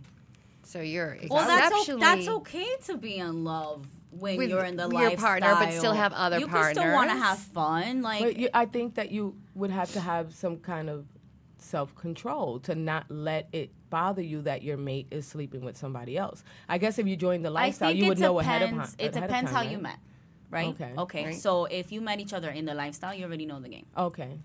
[0.63, 2.01] So you're Well, that's, o- exceptionally.
[2.01, 5.17] that's okay to be in love when With you're in the your lifestyle.
[5.41, 8.03] partner, but still have other you can still want to have fun.
[8.03, 11.05] Like, But you, I think that you would have to have some kind of
[11.59, 16.17] self control to not let it bother you that your mate is sleeping with somebody
[16.17, 16.43] else.
[16.69, 18.49] I guess if you join the lifestyle, I think you it would know depends.
[18.49, 18.95] ahead of time.
[18.99, 19.99] It depends how you met.
[20.51, 20.69] Met, right?
[20.69, 20.93] Okay.
[20.99, 21.25] Okay.
[21.27, 21.35] Right.
[21.35, 23.87] So if you met each other in the lifestyle, you already know the game.
[23.97, 24.39] Okay.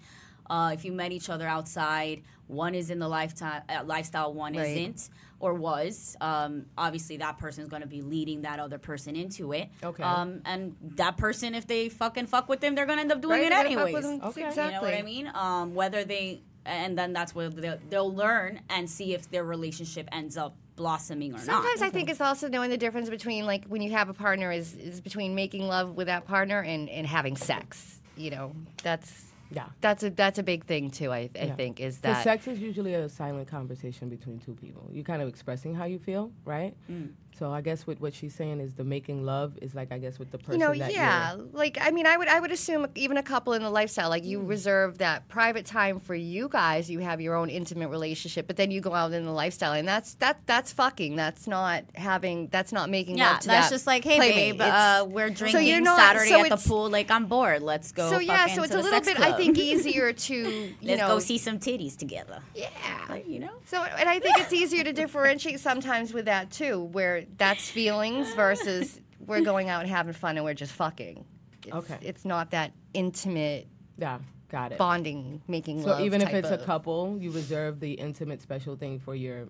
[0.49, 4.53] Uh, if you met each other outside, one is in the lifetime uh, lifestyle, one
[4.53, 4.67] Right.
[4.77, 5.09] isn't
[5.39, 6.15] or was.
[6.19, 9.69] Um, obviously, that person is going to be leading that other person into it.
[9.83, 10.03] Okay.
[10.03, 13.21] Um, and that person, if they fucking fuck with them, they're going to end up
[13.21, 14.21] doing Right, it they're gonna fuck anyways.
[14.23, 14.47] Okay.
[14.47, 14.63] Exactly.
[14.65, 15.31] You know what I mean?
[15.33, 20.09] Um, whether they, and then that's where they'll, they'll learn and see if their relationship
[20.11, 21.87] ends up blossoming or Sometimes not.
[21.87, 24.73] I think it's also knowing the difference between like when you have a partner is
[24.75, 27.99] is between making love with that partner and and having sex.
[28.17, 29.67] You know, that's Yeah.
[29.79, 31.11] that's a that's a big thing too.
[31.11, 31.55] I I Yeah.
[31.55, 34.89] think is that sex is usually a silent conversation between two people.
[34.91, 36.73] You're kind of expressing how you feel, right?
[36.89, 37.09] Mm.
[37.37, 40.19] So I guess what, what she's saying is the making love is like I guess
[40.19, 42.51] with the you person know that yeah you're like i mean i would i would
[42.51, 44.27] assume even a couple in the lifestyle like Mm.
[44.27, 48.57] you reserve that private time for you guys you have your own intimate relationship but
[48.57, 52.47] then you go out in the lifestyle and that's that that's fucking that's not having
[52.47, 54.57] that's not making yeah, love to that's that just like, hey, playmate.
[54.57, 56.89] babe, uh, we're so drinking you're not- Saturday so at the pool.
[56.89, 57.61] Like, I'm bored.
[57.63, 58.09] Let's go.
[58.09, 61.01] so yeah fucking so it's a little sex bit i think easier to you Let's
[61.01, 62.39] know go see some titties together.
[62.53, 62.67] yeah
[63.09, 63.49] Like, you know?
[63.65, 68.33] So, and I think it's easier to differentiate sometimes with that too, where that's feelings
[68.33, 71.25] versus we're going out and having fun and we're just fucking.
[71.65, 71.97] It's, Okay.
[72.01, 74.77] It's not that intimate yeah, got it.
[74.79, 76.01] bonding, making So love.
[76.01, 79.47] even if it's a couple, you reserve the intimate special thing for your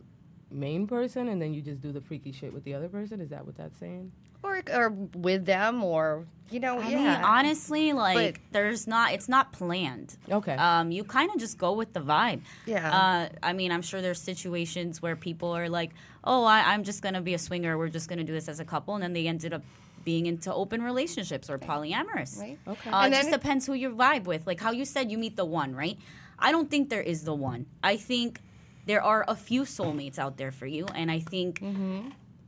[0.51, 3.21] main person, and then you just do the freaky shit with the other person.
[3.21, 4.11] Is that what that's saying?
[4.43, 6.97] or or with them, or you know, I yeah.
[6.97, 10.17] mean, honestly, like, But- there's not, it's not planned.
[10.29, 10.53] Okay.
[10.55, 12.41] Um, you kind of just go with the vibe.
[12.65, 12.91] Yeah.
[12.91, 15.91] Uh, I mean, I'm sure there's situations where people are like,
[16.23, 17.77] oh, I, I'm just going to be a swinger.
[17.77, 18.95] We're just going to do this as a couple.
[18.95, 19.61] And then they ended up
[20.03, 22.37] being into open relationships or polyamorous.
[22.39, 22.57] Right.
[22.67, 22.89] Okay.
[22.89, 24.45] Uh, And it just then- depends who you vibe with.
[24.45, 25.97] Like how you said you meet the one, right?
[26.37, 27.67] I don't think there is the one.
[27.83, 28.41] I think
[28.85, 30.85] there are a few soulmates out there for you.
[30.95, 31.61] And I think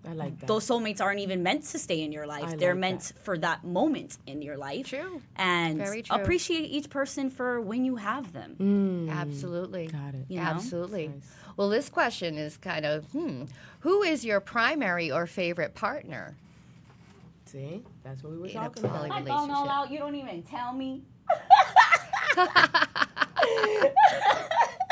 [0.06, 0.48] I like that.
[0.48, 2.46] those soulmates aren't even meant to stay in your life.
[2.50, 3.24] I They're like meant that.
[3.24, 4.88] for that moment in your life.
[4.90, 5.22] True.
[5.38, 6.16] And Very true.
[6.18, 8.56] appreciate each person for when you have them.
[8.60, 9.88] Mm, Absolutely.
[9.88, 10.26] got it.
[10.28, 10.44] You know?
[10.48, 11.08] Absolutely.
[11.10, 11.32] Nice.
[11.56, 13.44] Well, this question is kind of, hmm,
[13.82, 16.36] who is your primary or favorite partner?
[17.46, 18.98] See, that's what we were In a talking about.
[18.98, 19.92] poly- I don't know out.
[19.92, 21.04] You don't even tell me.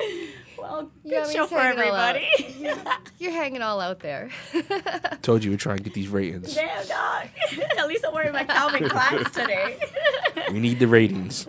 [0.58, 2.16] well, good show for hanging all out.
[2.16, 2.80] everybody.
[3.18, 4.30] You're hanging all out there.
[5.22, 6.54] Told you we're trying to get these ratings.
[6.54, 7.28] Damn dog.
[7.78, 9.78] At least I'm wearing my Calvin Klein's today.
[10.50, 11.46] We need the ratings.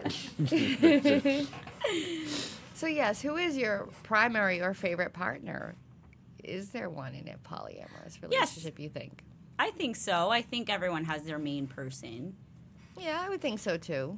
[2.73, 5.75] So yes, who is your primary or favorite partner?
[6.43, 8.77] Is there one in a polyamorous relationship?
[8.77, 9.23] You think?
[9.57, 10.29] I think so.
[10.29, 12.35] I think everyone has their main person.
[12.99, 14.17] Yeah, I would think so too.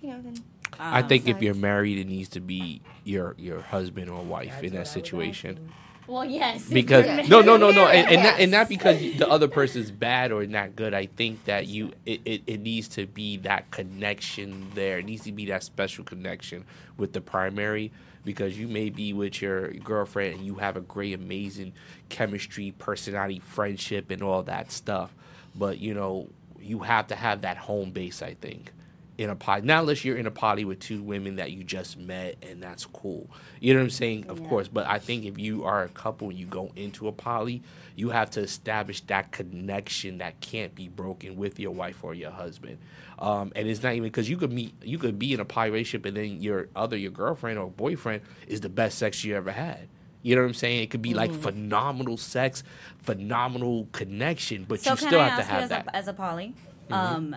[0.00, 0.36] You know, then
[0.78, 4.22] I Um, think if Besides- you're married, it needs to be your your husband or
[4.22, 5.70] wife in that situation.
[6.06, 6.66] Well, yes.
[6.70, 7.26] Because Yeah.
[7.28, 10.46] no, no, no, no, and, and, not, and not because the other person's bad or
[10.46, 10.94] not good.
[10.94, 14.98] I think that you it, it, it needs to be that connection there.
[15.00, 16.64] It needs to be that special connection
[16.96, 17.92] with the primary
[18.24, 21.72] because you may be with your girlfriend and you have a great, amazing
[22.08, 25.14] chemistry, personality, friendship, and all that stuff.
[25.54, 26.28] But you know,
[26.58, 28.22] you have to have that home base.
[28.22, 28.72] I think
[29.18, 29.62] in a poly.
[29.62, 32.86] Not unless you're in a poly with two women that you just met and that's
[32.86, 33.28] cool.
[33.60, 34.26] You know what I'm saying?
[34.28, 34.68] Of course.
[34.68, 37.62] But I think if you are a couple and you go into a poly,
[37.96, 42.30] you have to establish that connection that can't be broken with your wife or your
[42.30, 42.78] husband.
[43.18, 45.70] Um, and it's not even because you could meet, you could be in a poly
[45.70, 49.50] relationship and then your other, your girlfriend or boyfriend is the best sex you ever
[49.50, 49.88] had.
[50.22, 50.82] You know what I'm saying?
[50.82, 52.62] It could be like phenomenal sex,
[53.02, 55.86] phenomenal connection, but so you still I have to ask you have as that.
[55.88, 56.54] a, as a poly?
[56.90, 57.36] Um,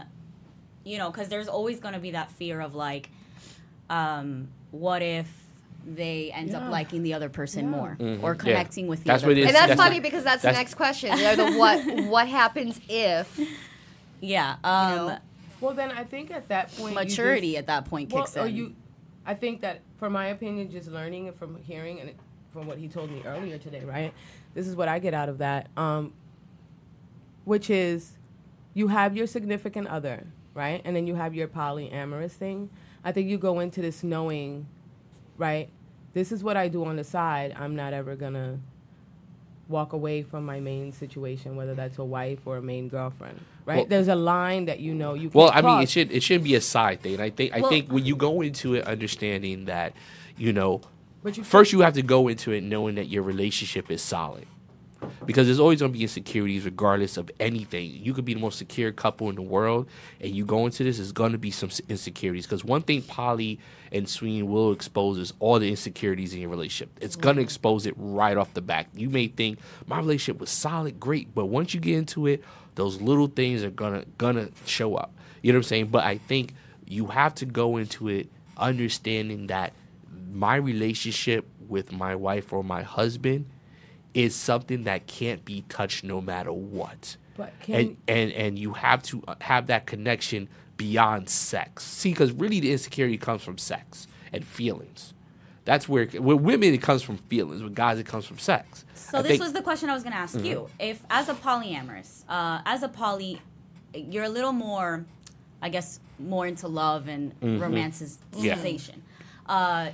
[0.83, 3.09] you know, because there's always going to be that fear of like,
[3.89, 5.27] um, what if
[5.85, 6.59] they end Yeah.
[6.59, 7.69] up liking the other person Yeah.
[7.71, 8.21] more Mhm.
[8.23, 8.37] or Yeah.
[8.37, 9.47] connecting with the That's other what it is.
[9.47, 11.15] and that's, that's funny what- because that's, the next question.
[11.17, 13.39] You know, the what what happens if
[14.19, 14.57] Yeah.
[14.63, 15.17] Um, know?
[15.59, 18.35] Well, then I think at that point, you just- maturity at that point well, kicks
[18.35, 18.55] in.
[18.55, 18.75] you,
[19.25, 22.11] I think that, for my opinion, just learning and from hearing and
[22.51, 24.13] from what he told me earlier today, right?
[24.53, 26.13] This is what I get out of that, um,
[27.45, 28.17] which is,
[28.73, 30.81] you have your significant other, right?
[30.85, 32.69] And then you have your polyamorous thing.
[33.03, 34.67] I think you go into this knowing,
[35.37, 35.69] right?
[36.13, 37.55] This is what I do on the side.
[37.57, 38.59] I'm not ever gonna
[39.67, 43.77] walk away from my main situation, whether that's a wife or a main girlfriend, right?
[43.77, 45.29] Well- There's a line that you know you.
[45.29, 47.19] Can't Well, I mean, it should it shouldn't be a side thing.
[47.21, 49.93] I think I Well- think when you go into it understanding that,
[50.37, 50.81] you know,
[51.23, 54.45] But you first you have to go into it knowing that your relationship is solid.
[55.25, 57.91] Because there's always going to be insecurities regardless of anything.
[57.91, 59.87] You could be the most secure couple in the world,
[60.19, 62.45] and you go into this, there's going to be some insecurities.
[62.45, 63.59] Because one thing Polly
[63.91, 66.97] and Sween will expose is all the insecurities in your relationship.
[67.01, 67.45] It's going to mm-hmm.
[67.45, 68.87] expose it right off the back.
[68.93, 72.43] You may think my relationship was solid, great, but once you get into it,
[72.75, 75.13] those little things are gonna gonna show up.
[75.41, 75.87] You know what I'm saying?
[75.87, 76.53] But I think
[76.85, 79.73] you have to go into it understanding that
[80.31, 83.49] my relationship with my wife or my husband
[84.13, 87.17] is something that can't be touched no matter what.
[87.38, 91.84] But can And and and you have to uh, have that connection beyond sex.
[91.84, 95.13] See, because really the insecurity comes from sex and feelings.
[95.63, 97.62] That's where with women it comes from feelings.
[97.63, 98.84] With guys it comes from sex.
[98.95, 100.56] So I this think- was the question I was going to ask you.
[100.56, 100.74] Mm-hmm.
[100.80, 103.41] If as a polyamorous, uh, as a poly,
[103.93, 105.06] you're a little more,
[105.62, 107.63] I guess, more into love and Mm-hmm.
[107.63, 109.00] romanticization.
[109.45, 109.91] Uh,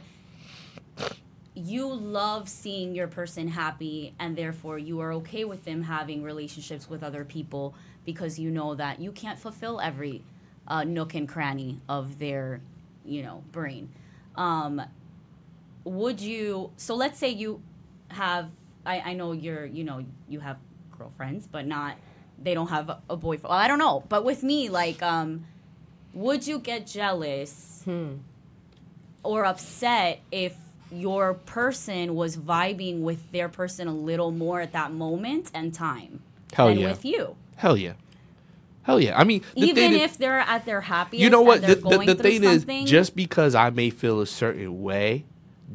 [1.58, 6.90] you love seeing your person happy, and therefore you are okay with them having relationships
[6.90, 7.74] with other people
[8.06, 10.24] because you know that you can't fulfill every
[10.68, 12.62] uh, nook and cranny of their,
[13.04, 13.90] you know, brain.
[14.36, 14.82] Um,
[15.84, 17.62] would you so let's say you
[18.10, 18.50] have
[18.86, 20.58] I, I know you're you know you have
[20.98, 21.96] girlfriends but not
[22.42, 25.46] they don't have a, boyfriend well, i don't know but with me like um
[26.14, 27.84] would you get jealous
[29.24, 30.56] or upset if
[30.92, 36.22] your person was vibing with their person a little more at that moment and time
[36.54, 36.90] Hell than yeah.
[36.90, 37.94] with you Hell yeah.
[38.84, 39.20] Hell yeah.
[39.20, 42.14] I mean, even thing is- if they're at their happiest you know what the, the,
[42.14, 45.26] the thing is just because i may feel a certain way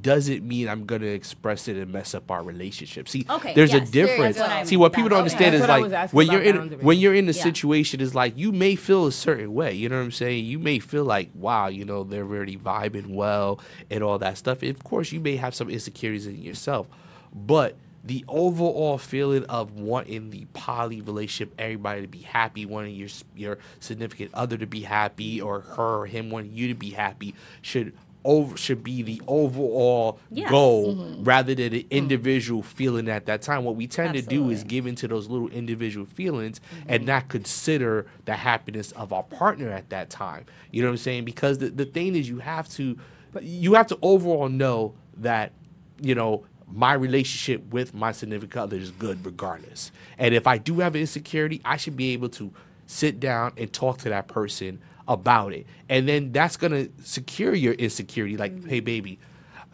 [0.01, 3.73] doesn't mean i'm going to express it and mess up our relationship see Okay, there's
[3.73, 4.39] yes, a difference.
[4.39, 5.57] What I see what people don't understand okay.
[5.57, 7.43] is That's what I like when you're in when you're in a Yeah.
[7.43, 10.59] situation is like you may feel a certain way you know what i'm saying you
[10.59, 14.83] may feel like wow you know they're really vibing well and all that stuff of
[14.85, 16.87] course you may have some insecurities in yourself
[17.35, 23.09] but the overall feeling of wanting the poly relationship, everybody to be happy, wanting your
[23.37, 27.33] your significant other to be happy, or her or him wanting you to be happy,
[27.61, 27.93] should
[28.25, 30.51] over should be the overall Yes.
[30.51, 31.25] goal mm-hmm.
[31.25, 31.93] rather than the mm-hmm.
[31.93, 33.65] individual feeling at that time.
[33.65, 34.69] What we tend to do is Absolutely.
[34.69, 37.07] give into those little individual feelings and mm-hmm.
[37.07, 40.47] not consider the happiness of our partner at that time.
[40.71, 41.25] You know what I'm saying?
[41.25, 42.99] Because the, the thing is you have to
[43.41, 45.53] you have to overall know that,
[46.01, 49.91] you know, my relationship with my significant other is good regardless.
[50.19, 52.53] And if I do have an insecurity, I should be able to
[52.87, 55.67] sit down and talk to that person about it.
[55.89, 58.37] And then that's going to secure your insecurity.
[58.37, 58.69] Like, mm-hmm.
[58.69, 59.19] hey, baby,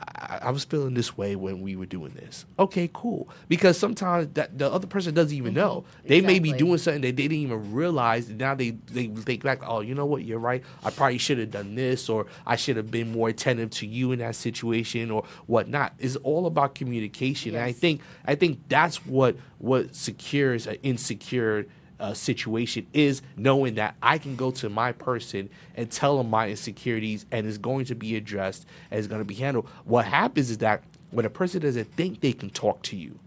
[0.00, 2.46] I, I was feeling this way when we were doing this.
[2.58, 3.28] Okay, cool.
[3.48, 5.60] Because sometimes that the other person doesn't even mm-hmm.
[5.60, 5.84] know.
[6.04, 8.28] They may be doing something that they didn't even realize.
[8.28, 10.24] Now they they think back, oh, you know what?
[10.24, 10.62] You're right.
[10.84, 14.12] I probably should have done this, or I should have been more attentive to you
[14.12, 15.94] in that situation, or whatnot.
[15.98, 17.54] It's all about communication.
[17.54, 21.66] And I think I think that's what what secures an insecure
[22.00, 26.48] uh, situation is knowing that I can go to my person and tell them my
[26.48, 29.68] insecurities and it's going to be addressed and it's going to be handled.
[29.84, 33.18] What happens is that when a person doesn't think they can talk to you,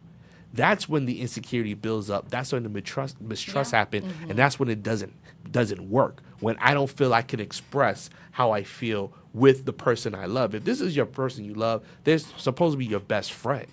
[0.54, 2.30] that's when the insecurity builds up.
[2.30, 3.80] That's when the mistrust mistrust Yeah.
[3.80, 5.14] happen, and that's when it doesn't
[5.50, 6.22] doesn't work.
[6.40, 10.54] When I don't feel I can express how I feel with the person I love.
[10.54, 13.66] If this is your person you love, they're supposed to be your best friend,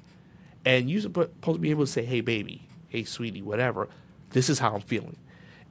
[0.65, 3.89] and you're supposed to be able to say, "Hey, baby, hey, sweetie, whatever.
[4.31, 5.17] This is how I'm feeling,"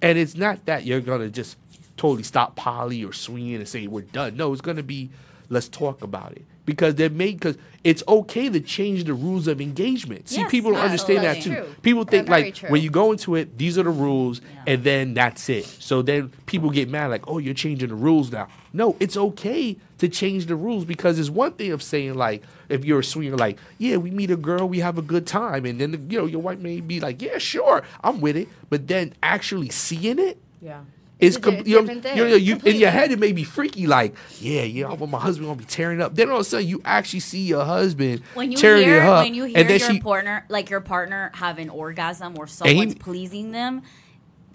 [0.01, 1.57] and it's not that you're gonna just
[1.95, 4.37] totally stop Polly or Sweeney and say we're done.
[4.37, 5.09] No, it's gonna be
[5.49, 9.61] let's talk about it because they may because it's okay to change the rules of
[9.61, 10.27] engagement.
[10.27, 11.53] See, Yes, people don't understand that too.
[11.55, 11.75] True.
[11.81, 14.73] People think like when you go into it, these are the rules, Yeah.
[14.73, 15.65] and then that's it.
[15.65, 19.77] So then people get mad, like, "Oh, you're changing the rules now." No, it's okay
[19.99, 23.37] to change the rules because it's one thing of saying like, if you're a swinger,
[23.37, 26.25] like, "Yeah, we meet a girl, we have a good time," and then you know
[26.25, 30.37] your wife may be like, "Yeah, sure, I'm with it," but then actually seeing it
[30.61, 30.81] Yeah.
[31.19, 34.15] It's com- you know, you know, you, in your head it may be freaky, like,
[34.39, 36.13] yeah, yeah, I want my husband gonna be tearing up.
[36.15, 39.03] Then all of a sudden you actually see your husband when you tearing hear it
[39.03, 42.37] up, when you hear and then your she partner like your partner have an orgasm
[42.37, 43.81] or someone's he- pleasing them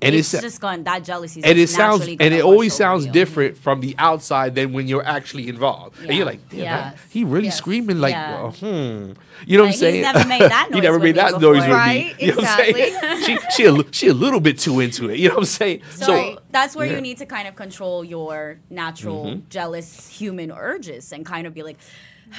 [0.02, 1.42] And it's it's just going that jealousy.
[1.44, 3.12] and it sounds and it always sounds you.
[3.12, 5.98] different from the outside than when you're actually involved.
[6.00, 6.76] And you're like, damn, Yeah.
[6.90, 7.58] that- he really Yes.
[7.58, 8.44] screaming like, Yeah.
[8.44, 8.66] uh, hmm.
[8.66, 10.02] You know what I'm Like, he's saying?
[10.02, 11.54] never made that he noise never made that before.
[11.54, 12.14] noise with me.
[12.20, 13.22] You know what I'm saying?
[13.24, 15.18] she she a, she a little bit too into it.
[15.18, 15.80] You know what I'm saying?
[15.92, 16.92] So, that's where yeah.
[16.92, 16.96] Mm-hmm.
[16.96, 21.62] you need to kind of control your natural jealous human urges and kind of be
[21.62, 21.78] like,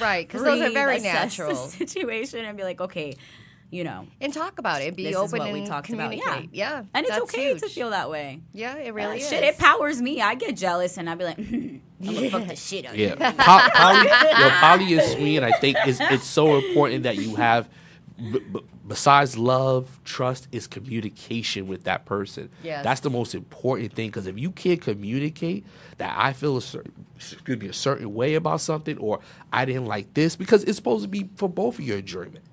[0.00, 1.54] Right, because those are breathe, very natural.
[1.54, 3.16] situation and be like, okay,
[3.70, 4.94] you know, And talk about it.
[4.96, 6.10] Be this is open what we and talked about.
[6.12, 6.50] communicate.
[6.52, 6.82] Yeah, Yeah.
[6.94, 8.40] and it's that's okay to feel that way.
[8.52, 9.28] Yeah, it really Uh, is.
[9.28, 10.20] Shit, it powers me.
[10.20, 13.14] I get jealous and I'd be like, I'm gonna fuck the shit out of you.
[13.18, 14.08] Yeah, Po- poly,
[14.40, 15.42] yo, poly and swing.
[15.42, 17.68] I think it's it's so important that you have,
[18.16, 22.50] b- b- besides love, trust is communication with that person.
[22.62, 22.84] Yes.
[22.84, 24.08] that's the most important thing.
[24.08, 25.64] Because if you can't communicate
[25.98, 29.20] that I feel a certain, excuse me, a certain way about something, or
[29.52, 32.43] I didn't like this, because it's supposed to be for both of your enjoyment.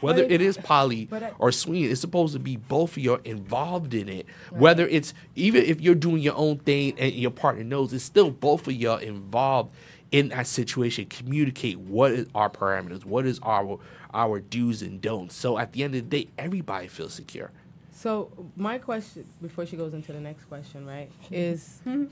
[0.00, 2.98] Whether But it it- is poly I- or swing, it's supposed to be both of
[2.98, 4.26] you are involved in it.
[4.50, 8.30] Whether it's even if you're doing your own thing and your partner knows, it's still
[8.30, 9.74] both of you are involved
[10.12, 11.06] in that situation.
[11.06, 13.78] Communicate what is our parameters, what is our
[14.14, 15.34] our do's and don'ts.
[15.34, 17.50] So at the end of the day, everybody feels secure.
[17.92, 22.04] So my question, before she goes into the next question, right, is hmm?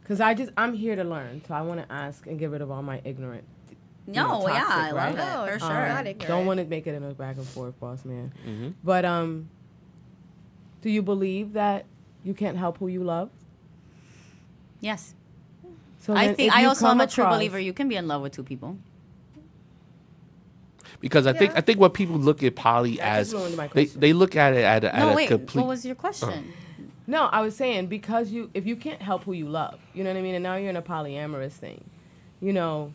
[0.00, 2.62] because I just I'm here to learn, so I want to ask and get rid
[2.62, 3.44] of all my ignorant.
[4.06, 5.72] No, yeah, toxic, I love it for it's sure.
[5.88, 6.28] not Um, ignorant.
[6.28, 8.32] don't want to make it in a back and forth, boss man.
[8.46, 8.68] Mm-hmm.
[8.82, 9.48] But um,
[10.82, 11.84] do you believe that
[12.24, 13.30] you can't help who you love?
[14.80, 15.14] Yes,
[16.00, 17.58] So I think I also am a true believer.
[17.60, 18.76] You can be in love with two people.
[21.00, 23.68] Because I think I think what people look at poly That as just ruined my
[23.68, 25.28] they, they look at it at a, at no, a wait.
[25.28, 25.60] complete.
[25.62, 26.52] What was your question?
[27.08, 30.10] No, I was saying because you if you can't help who you love, you know
[30.10, 31.82] what I mean, and now you're in a polyamorous thing,
[32.40, 32.92] you know,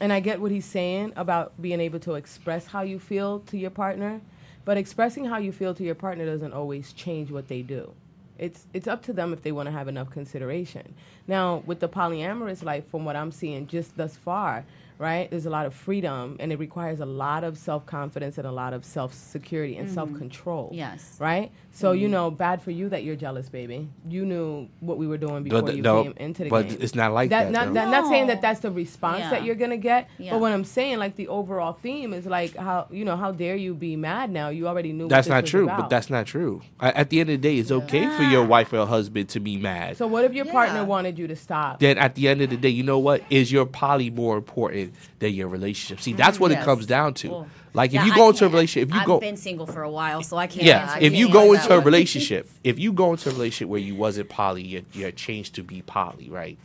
[0.00, 3.58] and I get what he's saying about being able to express how you feel to
[3.58, 4.20] your partner,
[4.64, 7.92] but expressing how you feel to your partner doesn't always change what they do.
[8.38, 10.94] It's it's up to them if they want to have enough consideration.
[11.26, 14.64] Now, with the polyamorous life, from what I'm seeing just thus far,
[15.00, 18.46] right, there's a lot of freedom, and it requires a lot of self confidence and
[18.46, 20.70] a lot of self security and self control.
[20.72, 21.16] Yes.
[21.18, 21.50] Right.
[21.72, 22.02] So Mm-hmm.
[22.02, 23.88] you know, bad for you that you're jealous, baby.
[24.08, 26.74] You knew what we were doing before you no, came into the but game.
[26.76, 27.72] But it's not like that, Not, though.
[27.72, 29.30] not, not saying that that's the response Yeah.
[29.30, 30.08] that you're gonna get.
[30.18, 30.32] Yeah.
[30.32, 33.56] But what I'm saying, like the overall theme is like how you know how dare
[33.56, 34.48] you be mad now?
[34.50, 35.08] You already knew.
[35.08, 35.78] That's not true, about.
[35.82, 36.60] but that's not true.
[36.80, 39.40] A- At the end of the day, it's okay for your wife or husband to
[39.40, 39.96] be mad.
[39.96, 41.78] So what if your partner wanted you to stop?
[41.80, 43.22] then at the end of the day, you know what?
[43.30, 46.00] Is your poly more important than your relationship?
[46.02, 46.62] See, mm, that's what Yes.
[46.62, 47.46] it comes down to.
[47.72, 49.90] Like if you go into a relationship, if you I've go, been single for a
[49.90, 50.64] while, so I can't.
[50.66, 53.94] yeah, if you go into a relationship, if you go into a relationship where you
[53.94, 56.58] wasn't poly, you're, you're changed to be poly, right?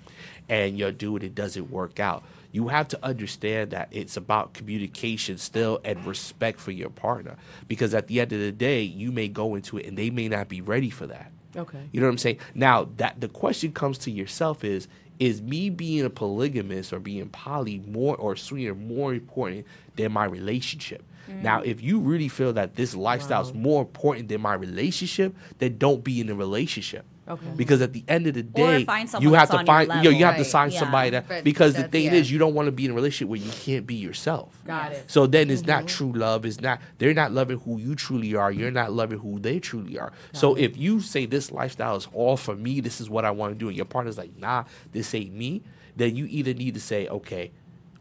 [0.49, 2.23] And you're doing it doesn't work out.
[2.51, 7.35] You have to understand that it's about communication still and respect for your partner.
[7.67, 10.27] Because at the end of the day, you may go into it and they may
[10.29, 11.31] not be ready for that.
[11.57, 11.79] Okay.
[11.91, 12.39] You know what I'm saying?
[12.53, 14.88] Now that the question comes to yourself is
[15.19, 20.25] is me being a polygamist or being poly more or sweeter more important than my
[20.25, 21.04] relationship?
[21.30, 21.41] Mm.
[21.41, 25.78] Now, if you really feel that this lifestyle is more important than my relationship, then
[25.78, 27.06] don't be in a relationship.
[27.27, 27.45] Okay.
[27.55, 28.85] Because at the end of the day,
[29.19, 30.25] you have to on your find you, know, you level.
[30.25, 30.51] have to Right.
[30.51, 30.79] find Yeah.
[30.79, 32.13] somebody that But because the thing yeah.
[32.13, 34.61] is you don't want to be in a relationship where you can't be yourself.
[34.65, 35.05] Got it.
[35.07, 35.88] So then it's not Mm-hmm.
[35.88, 36.45] true love.
[36.45, 38.51] It's not they're not loving who you truly are.
[38.51, 40.11] You're not loving who they truly are.
[40.33, 43.53] so if you say this lifestyle is all for me, this is what I want
[43.53, 45.63] to do, and your partner's like, nah, this ain't me,
[45.95, 47.51] then you either need to say, okay,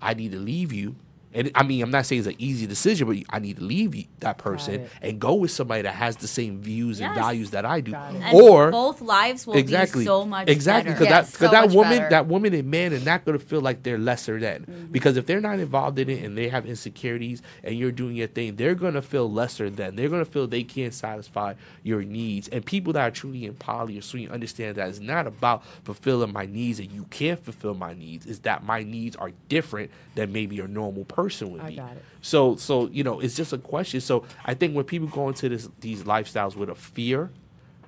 [0.02, 0.96] I need to leave you.
[1.34, 4.06] And I mean, I'm not saying it's an easy decision, but I need to leave
[4.20, 7.18] that person and go with somebody that has the same views and Yes.
[7.24, 7.94] values that I do.
[7.94, 11.04] And Or both lives will exactly be so much exactly better.
[11.04, 12.10] because Yes, that because so that woman better.
[12.10, 14.92] that woman and man are not going to feel like they're lesser than Mm-hmm.
[14.92, 18.28] because if they're not involved in it and they have insecurities and you're doing your
[18.28, 22.02] thing they're going to feel lesser than they're going to feel they can't satisfy your
[22.04, 25.64] needs and people that are truly in poly or sweet understand that it's not about
[25.82, 29.90] fulfilling my needs and you can't fulfill my needs is that my needs are different
[30.14, 32.02] than maybe a normal person would I be got it.
[32.20, 35.48] so so you know it's just a question so i think when people go into
[35.48, 37.30] this these lifestyles with a fear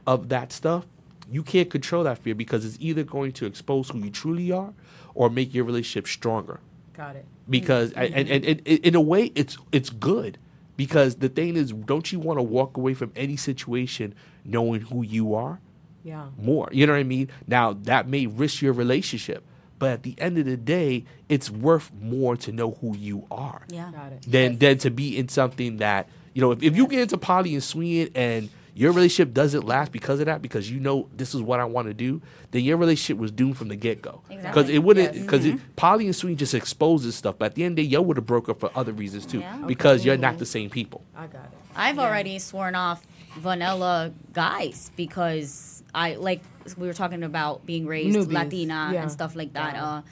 [0.06, 0.86] of that stuff,
[1.30, 4.72] you can't control that fear because it's either going to expose who you truly are
[5.14, 6.60] or make your relationship stronger.
[6.96, 7.26] Got it.
[7.48, 8.00] Because mm-hmm.
[8.00, 8.50] and, and, mm-hmm.
[8.50, 10.38] and, and in a way, it's it's good
[10.76, 15.02] because the thing is, don't you want to walk away from any situation knowing who
[15.02, 15.60] you are
[16.04, 16.28] Yeah.
[16.38, 16.68] more?
[16.70, 17.28] You know what I mean?
[17.46, 19.44] Now that may risk your relationship,
[19.78, 23.62] but at the end of the day, it's worth more to know who you are
[23.70, 23.90] Yeah.
[23.92, 24.22] Got it.
[24.26, 27.54] than than to be in something that you know if, if you get into poly
[27.54, 31.40] and swinging and your relationship doesn't last because of that because you know this is
[31.40, 34.38] what I want to do then your relationship was doomed from the get go because
[34.38, 34.74] Exactly.
[34.74, 35.24] it wouldn't Yes.
[35.24, 35.56] because mm-hmm.
[35.76, 38.18] poly and swing just exposes stuff but at the end of the day yo would
[38.18, 39.56] have broke up for other reasons too Yeah.
[39.66, 41.50] because you're not the same people I got it.
[41.74, 43.06] I've already sworn off
[43.38, 46.42] vanilla guys because I like
[46.76, 49.02] we were talking about being raised Newbies, Latina yeah.
[49.02, 49.76] and stuff like that.
[49.76, 50.02] Uh,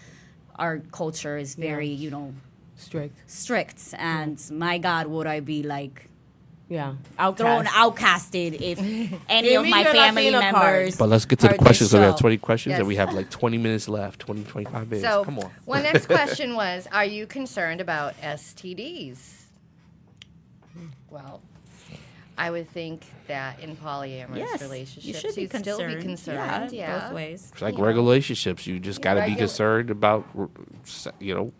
[0.56, 2.32] our culture is very, you know,
[2.76, 3.14] Strict.
[3.30, 6.08] strict, and my God, would I be like
[6.68, 6.94] Yeah.
[7.16, 8.78] thrown outcasted if
[9.28, 10.74] any of my family Latina card.
[10.74, 10.96] members?
[10.96, 11.90] But let's get to the questions.
[11.90, 12.78] So we have 20 questions Yes.
[12.80, 15.08] and we have like 20 minutes left, 20, 25 minutes.
[15.08, 15.50] So, Come on.
[15.66, 19.42] one next question was Are you concerned about STDs?
[21.10, 21.40] Well,
[22.36, 25.76] I would think that in polyamorous Yes, relationships, you should be would concerned.
[25.76, 26.72] still be concerned.
[26.72, 27.00] yeah, Yeah.
[27.08, 27.50] both ways.
[27.52, 28.66] It's like regular relationships.
[28.66, 30.24] You just got to be concerned about,
[31.20, 31.52] you know,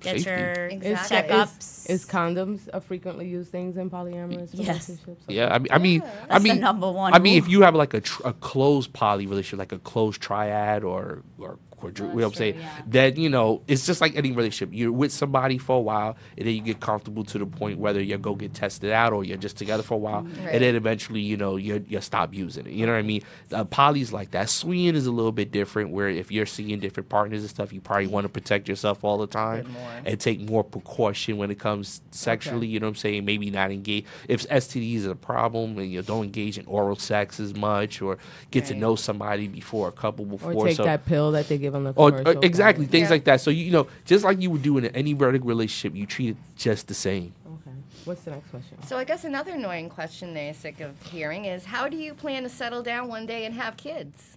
[0.00, 0.30] Get safety.
[0.30, 1.16] your Exactly.
[1.36, 1.90] checkups.
[1.90, 4.88] Is condoms a frequently used things in polyamorous Yes.
[4.88, 5.24] relationships?
[5.28, 7.92] Yeah, I mean, I mean, I mean, number one I mean, if you have like
[7.92, 12.14] a, tr- a closed poly relationship, like a closed triad or or quadru- you know
[12.14, 12.82] what I'm true, saying, yeah.
[12.86, 14.70] then you know it's just like any relationship.
[14.72, 18.00] You're with somebody for a while, and then you get comfortable to the point whether
[18.00, 20.54] you go get tested out or you're just together for a while, Right.
[20.54, 22.72] and then eventually you know you you stop using it.
[22.72, 23.22] You know what I mean?
[23.52, 24.48] Uh, poly's like that.
[24.50, 27.80] Swinging is a little bit different, where if you're seeing different partners and stuff, you
[27.80, 29.66] probably want to protect yourself all the time
[30.04, 32.66] and take more precaution when it comes sexually.
[32.66, 33.24] You know what I'm saying?
[33.24, 37.40] Maybe not engage if STDs is a problem and you don't engage in oral sex
[37.40, 38.18] as much, or
[38.50, 40.52] get to know somebody before a couple before.
[40.52, 43.10] Or take so, that pill that they give on the or, or exactly things Yeah.
[43.14, 43.40] like that.
[43.40, 46.36] So you know, just like you would do in any vertical relationship, you treat it
[46.56, 47.32] just the same.
[47.46, 47.76] Okay.
[48.04, 48.82] What's the next question?
[48.86, 52.42] So, I guess another annoying question they're sick of hearing is How do you plan
[52.44, 54.36] to settle down one day and have kids?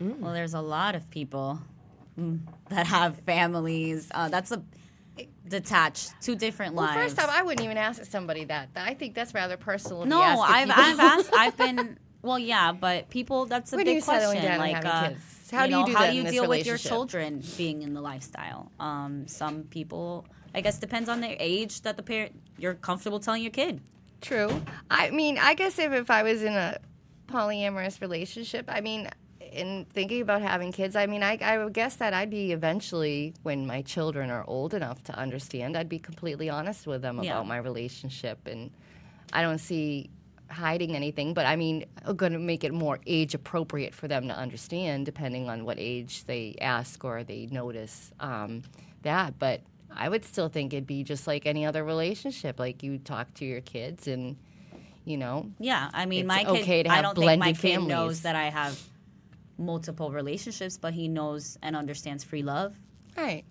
[0.00, 1.60] Well, there's a lot of people
[2.18, 4.08] mm, that have families.
[4.10, 4.62] Uh, that's a
[5.48, 7.14] detached, two different Well, lives.
[7.14, 8.70] first off, I wouldn't even ask somebody that.
[8.76, 10.02] I think that's rather personal.
[10.02, 11.30] if no, you ask I've I've asked.
[11.32, 11.98] I've been.
[12.22, 13.46] Well, yeah, but people.
[13.46, 14.42] That's a When big you question.
[14.42, 15.14] down like, having uh,
[15.50, 18.70] How do you do how do you deal with your children being in the lifestyle?
[18.80, 23.42] Um, some people, I guess, depends on their age that the parent you're comfortable telling
[23.42, 23.80] your kid.
[24.20, 24.48] True.
[24.90, 26.78] I mean, I guess if, if I was in a
[27.28, 29.08] polyamorous relationship, I mean,
[29.40, 33.34] in thinking about having kids, I mean, I, I would guess that I'd be eventually,
[33.42, 37.32] when my children are old enough to understand, I'd be completely honest with them Yeah.
[37.32, 38.46] about my relationship.
[38.46, 38.70] And
[39.32, 40.08] I don't see
[40.50, 44.28] hiding anything, but I mean, I'm going to make it more age appropriate for them
[44.28, 48.62] to understand, depending on what age they ask or they notice um,
[49.02, 49.38] that.
[49.38, 49.62] But
[49.94, 52.58] I would still think it'd be just like any other relationship.
[52.58, 54.36] Like you talk to your kids and,
[55.04, 56.62] you know, Yeah, I mean, my kid.
[56.62, 57.88] okay I don't think my kid families.
[57.88, 58.80] knows that I have
[59.58, 62.74] multiple relationships, but he knows and understands free love.
[63.16, 63.44] right.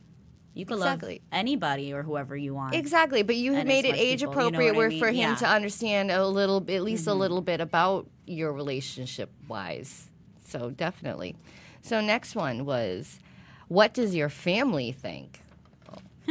[0.56, 1.14] You can Exactly.
[1.16, 2.76] love anybody or whoever you want.
[2.76, 5.00] Exactly, but you have made it age people, you know appropriate I where mean?
[5.00, 5.36] for him Yeah.
[5.36, 10.10] to understand a little, at least a little bit about your relationship wise.
[10.48, 11.36] So definitely.
[11.82, 13.20] So next one was,
[13.68, 15.42] what does your family think?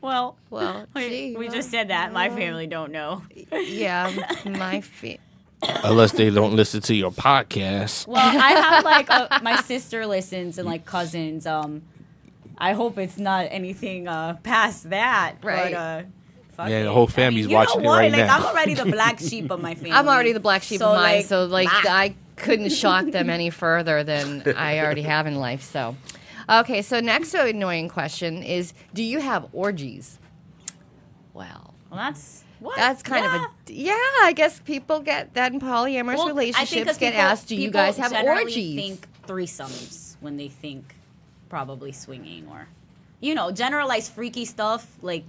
[0.00, 2.12] Well, Well, we, gee, we well, just said that.
[2.12, 3.22] My family don't know.
[3.52, 4.12] yeah,
[4.44, 5.16] my fa-
[5.62, 8.06] Unless they don't listen to your podcast.
[8.06, 11.46] Well, I have like a, my sister listens and like cousins.
[11.46, 11.82] Um,
[12.58, 15.36] I hope it's not anything uh, past that.
[15.42, 15.72] Right.
[15.72, 16.02] But, uh,
[16.56, 16.92] fuck Yeah, the it.
[16.92, 18.36] whole I family's mean, you watching know it right like, now.
[18.38, 19.92] I'm already the black sheep of my family.
[19.92, 21.82] I'm already the black sheep So, of mine, like, so like bah.
[21.88, 25.62] I couldn't shock them any further than I already have in life.
[25.62, 25.96] So,
[26.48, 26.82] okay.
[26.82, 30.18] So next annoying question is: Do you have orgies?
[31.34, 32.76] Well, Well, that's what?
[32.76, 33.36] that's kind Yeah.
[33.36, 33.94] of a yeah.
[34.22, 37.48] I guess people get that in polyamorous Well, I think relationships 'cause get people- asked,
[37.48, 40.94] "Do you people guys have generally orgies?" Think threesomes when they think
[41.48, 42.68] probably swinging or,
[43.20, 45.24] you know, generalized freaky stuff like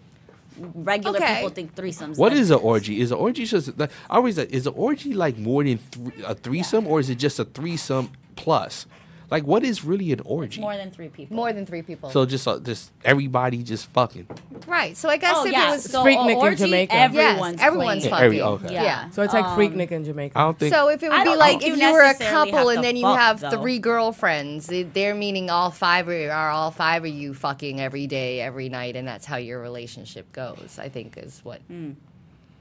[0.57, 1.35] regular Okay.
[1.35, 2.17] people think threesomes.
[2.17, 2.99] What Like, an orgy?
[3.01, 6.23] Is an orgy just like, I always like, is an orgy like more than three,
[6.25, 8.85] a threesome or is it just a threesome plus?
[9.31, 10.59] Like what is really an orgy?
[10.61, 11.35] more than three people?
[11.35, 12.09] More than three people.
[12.09, 14.27] so just uh, just everybody just fucking.
[14.67, 14.97] right.
[14.97, 16.93] So I guess Oh if yeah, it was so Freaknik a in Jamaica.
[16.95, 18.09] everyone's yes, everyone's playing.
[18.11, 18.25] fucking.
[18.25, 18.73] Every- okay.
[18.73, 18.83] Yeah.
[18.83, 19.09] Yeah.
[19.11, 20.37] So it's like Um, Freaknik in Jamaica.
[20.37, 20.73] I don't think.
[20.73, 23.03] So if it would be like if you you were a couple and then you
[23.03, 23.61] fuck, have though.
[23.61, 28.07] three girlfriends, they- they're meaning all five are, are all five of you fucking every
[28.07, 30.79] day, every night, and that's how your relationship goes.
[30.79, 31.61] I think is what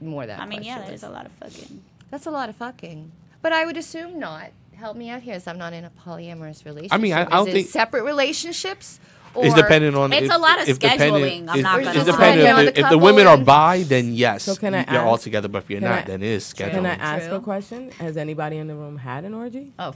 [0.01, 0.39] more that.
[0.39, 1.81] I mean, yeah, there's a lot of fucking.
[2.11, 3.11] That's a lot of fucking.
[3.41, 4.51] But I would assume not.
[4.79, 6.93] Help me out here, as I'm not in a polyamorous relationship.
[6.93, 8.99] I mean, I- I don't it think- separate relationships.
[9.35, 10.11] Or it's dependent on.
[10.13, 12.61] It's if- a lot of if scheduling, I'm not gonna It's dependent lie.
[12.63, 15.01] if, the, The if the women are and- bi, then yes, So can I you're
[15.05, 15.47] all together.
[15.49, 16.71] But if you're not, I- then it is scheduling.
[16.71, 16.85] Can.
[16.87, 17.35] I ask True.
[17.35, 17.91] a question?
[17.99, 19.73] Has anybody in the room had an orgy?
[19.77, 19.93] Oh.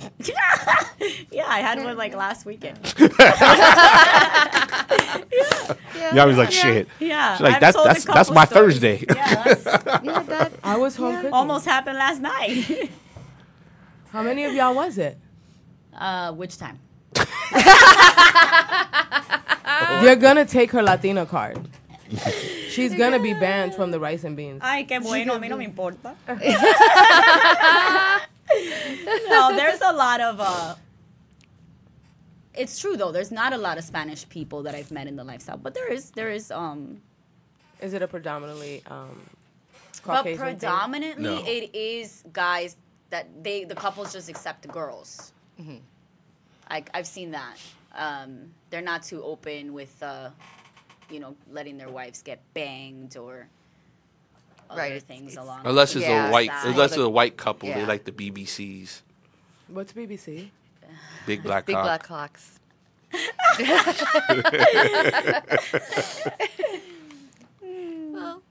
[1.30, 2.78] yeah, I had one like last weekend.
[5.94, 6.62] Yeah, Y'all was like yeah.
[6.62, 6.88] shit.
[7.00, 8.74] Yeah, She's like, I've that's- that's- that's my stories.
[8.74, 9.04] Thursday.
[9.08, 9.64] Yeah, that's
[10.04, 11.32] Yeah, that, I was home cooking.
[11.32, 12.90] almost happened last night.
[14.12, 15.16] How many of y'all was it?
[15.94, 16.78] uh, which time?
[20.02, 21.58] You're gonna take her Latina card.
[22.70, 24.60] She's gonna be banned from the rice and beans.
[24.64, 26.14] Ay, qué bueno, a mí no me importa.
[29.28, 30.40] no, there's a lot of.
[30.40, 30.74] Uh,
[32.54, 33.12] it's true though.
[33.12, 35.90] There's not a lot of Spanish people that I've met in the lifestyle, but there
[35.92, 36.10] is.
[36.12, 36.50] There is.
[36.50, 37.00] Um,
[37.80, 39.20] Is it a predominantly um,
[40.06, 40.58] but Caucasian thing?
[40.58, 41.42] predominantly, No.
[41.46, 42.76] it is guys
[43.10, 45.32] that they the couples just accept the girls.
[46.70, 47.56] I, I've seen that.
[47.94, 50.28] Um, they're not too open with, uh,
[51.10, 53.48] you know, letting their wives get banged or
[54.70, 55.62] other Right, things it's- along.
[55.66, 56.28] Unless it's Yeah.
[56.28, 56.66] a white, Side.
[56.68, 57.86] unless it's a white couple, they Yeah.
[57.86, 59.00] like the BBCs,
[59.68, 60.50] What's BBC?
[61.26, 61.84] big black Big cock.
[61.84, 62.60] black clocks.
[68.12, 68.42] well,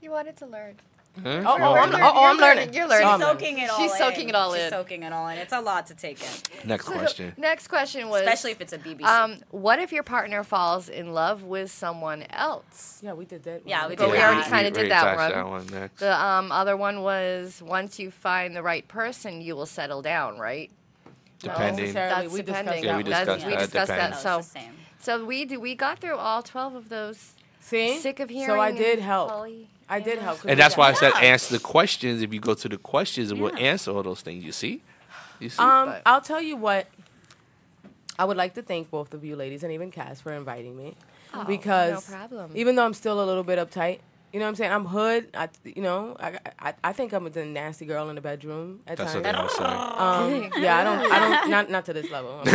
[0.00, 0.74] you wanted to learn.
[1.22, 1.42] Huh?
[1.46, 2.74] Oh, oh, I'm, You're- oh, oh, I'm you're learning.
[2.74, 3.08] You're learning.
[3.08, 3.98] She's soaking it all She's in.
[3.98, 4.70] soaking it all She's in.
[4.70, 5.38] soaking it all in.
[5.38, 6.28] It's a lot to take in,
[6.68, 7.32] Next question.
[7.36, 9.02] Next question was especially if it's a BBC.
[9.04, 13.00] um, what if your partner falls in love with someone else?
[13.02, 13.62] Yeah, we did that.
[13.66, 14.34] Yeah, we But did we that.
[14.34, 15.30] already kinda did that one.
[15.30, 16.00] that one next.
[16.00, 20.38] The um, other one was once you find the right person, you will settle down,
[20.38, 20.70] right?
[21.38, 21.84] Depending.
[21.86, 22.22] necessarily.
[22.24, 22.82] That's we depending.
[22.82, 23.10] discussed Yeah, that we one.
[23.10, 23.96] That's- discussed we discussed that.
[23.96, 24.24] Depends.
[24.24, 24.72] No, So, the same.
[24.98, 27.32] so we do, we got through all twelve of those.
[27.60, 28.46] See, Sick of hearing.
[28.48, 29.30] So I did help.
[29.30, 30.44] poly- I did help.
[30.44, 31.20] And that's why I said Yeah.
[31.32, 32.22] answer the questions.
[32.22, 34.44] If you go to the questions, it will answer all those things.
[34.44, 34.82] You see?
[35.38, 35.58] You see?
[35.62, 36.86] Um, But- I'll tell you what.
[38.18, 40.96] I would like to thank both of you ladies and even Cass for inviting me,
[41.34, 43.98] Oh, because no even though I'm still a little bit uptight,
[44.32, 44.72] you know what I'm saying.
[44.72, 45.28] I'm hood.
[45.34, 48.96] I, you know, I, I, I think I'm a nasty girl in the bedroom at
[48.98, 49.36] That's what times.
[49.36, 49.64] they all say.
[49.64, 52.42] Um, yeah, I don't, I don't, not, not to this level.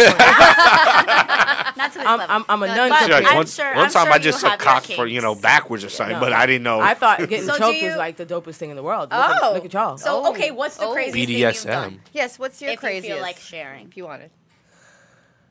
[1.78, 2.36] Not to this I'm, level.
[2.36, 2.90] I'm, I'm a nun.
[2.90, 5.08] but to I'm one, sure- one I'm time sure I just you took cock for
[5.08, 6.20] you know backwards or something, No.
[6.20, 6.82] but I didn't know.
[6.82, 9.10] I thought getting So choked you- was like the dopest thing in the world.
[9.12, 9.98] Look, Oh, look at y'all.
[9.98, 10.32] So Oh.
[10.32, 10.94] okay, what's the Oh.
[10.94, 12.02] craziest thing you've BDSM done?
[12.14, 12.38] Yes.
[12.38, 13.08] What's your if craziest?
[13.08, 13.88] you feel like sharing.
[13.88, 14.32] if you wanted.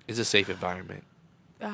[0.06, 1.04] It's a safe environment.
[1.60, 1.70] Uh,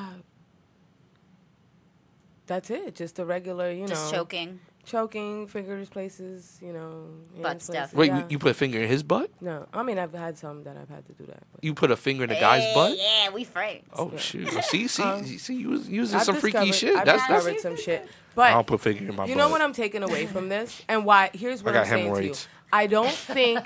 [2.47, 2.95] that's it.
[2.95, 4.59] Just a regular, you Just know, choking.
[4.85, 7.03] choking, fingers places, you know,
[7.41, 7.91] Butt stuff.
[7.91, 7.93] places.
[7.93, 8.19] Wait, Yeah.
[8.19, 9.29] you- you put a finger in his butt?
[9.41, 11.43] No, I mean I've had some that I've had to do that.
[11.51, 12.97] But You put a finger in the guy's Hey, butt?
[12.97, 13.83] Yeah, we friends.
[13.93, 14.51] Oh shoot!
[14.53, 16.95] Well, see, see, Um, see, you was using I've some freaky discovered- shit.
[16.95, 17.45] I've That's that's.
[17.45, 18.03] discovered some shit.
[18.03, 19.37] I But don't put finger in my you butt.
[19.37, 21.31] know what I'm taking away from this, and why?
[21.33, 22.15] Here's what I I'm got saying to you.
[22.15, 22.47] hemorrhoids.
[22.71, 23.65] I don't think,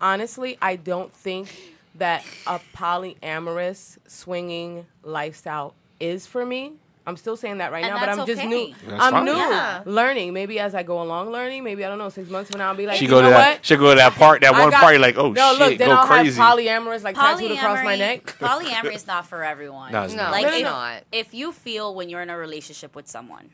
[0.00, 1.48] honestly, I don't think
[1.96, 6.72] that a polyamorous swinging lifestyle is for me.
[7.10, 8.48] I'm still saying that right And now, but I'm just okay.
[8.48, 8.74] new.
[8.86, 9.24] That's I'm fine.
[9.26, 9.82] new, Yeah.
[9.84, 10.32] learning.
[10.32, 11.64] Maybe as I go along, learning.
[11.64, 12.08] Maybe I don't know.
[12.08, 13.56] Six months from now, I'll be like, She you go know to that.
[13.56, 13.66] what?
[13.66, 14.40] She go to that part.
[14.40, 16.40] That I one got- party, like, oh no, shit, look, then go I'll crazy.
[16.40, 18.24] have polyamorous like tattooed across my neck.
[18.40, 19.92] polyamory is not for everyone.
[19.92, 20.32] No, it's No, not.
[20.32, 21.02] Like No, no, if, not.
[21.12, 23.50] if you feel when you're in a relationship with someone,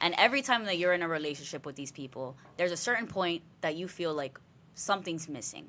[0.00, 3.42] and every time that you're in a relationship with these people, there's a certain point
[3.60, 4.38] that you feel like
[4.74, 5.68] something's missing.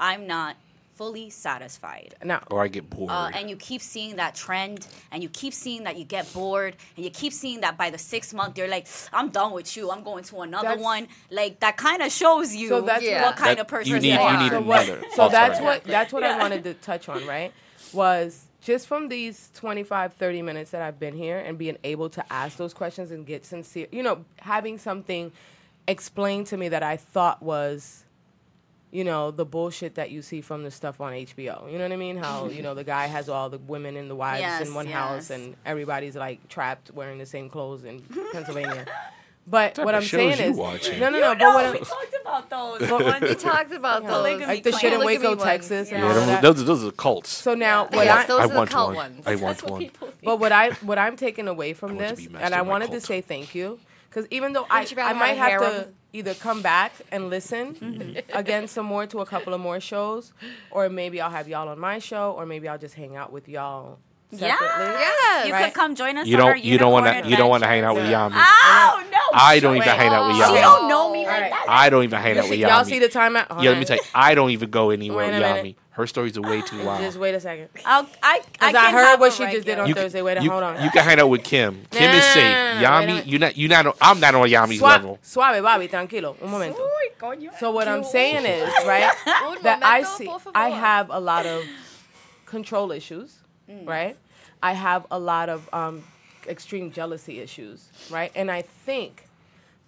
[0.00, 0.56] I'm not
[0.96, 2.14] fully satisfied.
[2.24, 3.10] Now, or I get bored.
[3.10, 6.74] Uh, and you keep seeing that trend, and you keep seeing that you get bored,
[6.96, 9.90] and you keep seeing that by the sixth month you're like, "I'm done with you.
[9.90, 13.22] I'm going to another That's- one." Like that kind of shows you So that's Yeah.
[13.26, 14.14] what kind That- of person you need.
[14.14, 14.42] You are.
[14.42, 15.00] need so another.
[15.00, 17.52] what, so Oh, that's what that's what I wanted to touch on, right?
[17.92, 22.24] Was just from these 25 30 minutes that I've been here and being able to
[22.32, 25.30] ask those questions and get sincere, you know, having something
[25.86, 28.02] explained to me that I thought was
[28.92, 31.70] you know, the bullshit that you see from the stuff on HBO.
[31.70, 32.16] You know what I mean?
[32.16, 34.86] How, you know, the guy has all the women and the wives Yes, in one
[34.86, 34.94] yes.
[34.94, 38.00] house and everybody's like trapped wearing the same clothes in
[38.32, 38.86] Pennsylvania.
[39.48, 40.98] But Type what I'm shows saying you is watching?
[40.98, 41.32] no, no, You no.
[41.34, 42.90] know, But what I'm, we talked about those.
[42.90, 43.20] But- ones.
[43.22, 44.08] We talked about Yeah.
[44.10, 44.40] those.
[44.40, 45.42] Like the shit in Waco, ones.
[45.42, 46.04] Texas, and Yeah.
[46.08, 46.42] all yeah, of them- that.
[46.42, 47.30] those, those are cults.
[47.30, 48.96] So now, what Yes, I those I are the want cult one.
[48.96, 49.22] ones.
[49.26, 49.80] I want That's what one.
[49.82, 50.08] people.
[50.24, 52.90] But what I what I'm taking away from I this, and I mastered by wanted
[52.90, 53.78] to say thank you,
[54.10, 55.94] because even though I Would you I might have a to harem?
[56.12, 58.36] Either come back and listen Mm-hmm.
[58.38, 60.32] again some more to a couple of more shows,
[60.70, 63.48] or maybe I'll have y'all on my show, or maybe I'll just hang out with
[63.48, 63.98] y'all
[64.30, 64.56] Yeah.
[64.58, 64.92] separately.
[65.00, 65.46] Yes.
[65.46, 65.64] You Right.
[65.66, 66.26] could come join us.
[66.26, 66.64] You on our don't.
[66.64, 67.28] You don't want to.
[67.30, 68.24] You don't want to hang out adventure.
[68.24, 68.44] with Yami.
[68.44, 69.18] Oh no!
[69.38, 70.60] I don't even hang out with She Yami.
[70.60, 71.50] don't know me like Alright.
[71.52, 71.66] that.
[71.68, 73.50] I don't even hang out with Y'all Y'all see the time out?
[73.50, 75.74] Hold Yeah, let me tell you, I don't even go anywhere Wait with a Yami.
[75.96, 76.02] Minute.
[76.02, 77.00] Her stories are way too wild.
[77.02, 77.68] Just wait a second.
[77.84, 80.22] I'll, I, I, I, heard what a she just did on You Thursday.
[80.22, 80.82] Wait, a you, hold on.
[80.82, 81.82] you can hang out with Kim.
[81.90, 82.42] Kim is safe.
[82.44, 83.26] Nah, wait a Yami, minute.
[83.26, 83.56] you not.
[83.56, 83.86] You not.
[83.86, 85.18] on- I'm not on Yami's Suave, level.
[85.22, 86.36] suave, Bobby, tranquilo.
[86.42, 86.78] Un momento.
[87.58, 89.12] So what I'm saying is, right,
[89.62, 90.30] that I see.
[90.54, 91.64] I have a lot of
[92.44, 93.38] control issues,
[93.70, 93.86] Mm.
[93.86, 94.16] right?
[94.62, 96.04] I have a lot of um,
[96.46, 98.30] extreme jealousy issues, right?
[98.34, 99.24] And I think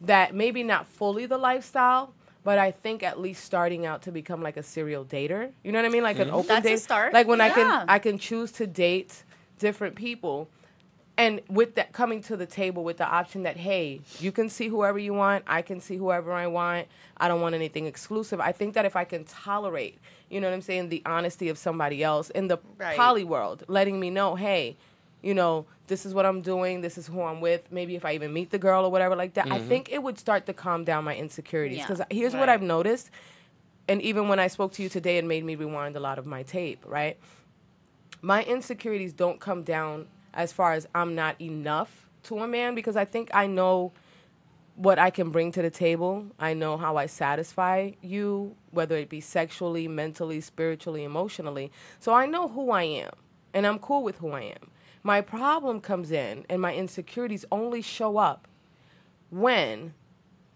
[0.00, 2.12] that maybe not fully the lifestyle,
[2.45, 5.51] but I think at least starting out to become like a serial dater.
[5.62, 6.03] You know what I mean?
[6.03, 6.36] Like an mm-hmm.
[6.36, 6.80] open That's a date.
[6.80, 7.12] start.
[7.12, 9.24] Like when I can I can choose to date
[9.59, 10.49] different people
[11.18, 14.68] and with that coming to the table with the option that hey you can see
[14.68, 16.86] whoever you want i can see whoever i want
[17.18, 19.99] i don't want anything exclusive i think that if i can tolerate
[20.30, 22.97] you know what i'm saying the honesty of somebody else in the Right.
[22.97, 24.76] poly world letting me know hey
[25.22, 28.14] you know, this is what I'm doing, this is who I'm with, maybe if I
[28.14, 29.68] even meet the girl or whatever like that, I mm-hmm.
[29.68, 31.78] think it would start to calm down my insecurities.
[31.78, 32.48] Yeah, Because here's what.
[32.48, 33.10] I've noticed,
[33.88, 36.26] and even when I spoke to you today, it made me rewind a lot of
[36.26, 37.18] my tape, right?
[38.22, 42.96] My insecurities don't come down as far as I'm not enough to a man because
[42.96, 43.92] I think I know
[44.76, 46.26] what I can bring to the table.
[46.38, 51.72] I know how I satisfy you, whether it be sexually, mentally, spiritually, emotionally.
[51.98, 53.10] So I know who I am,
[53.52, 54.70] and I'm cool with who I am.
[55.09, 58.46] My problem comes in, and my insecurities only show up
[59.30, 59.94] when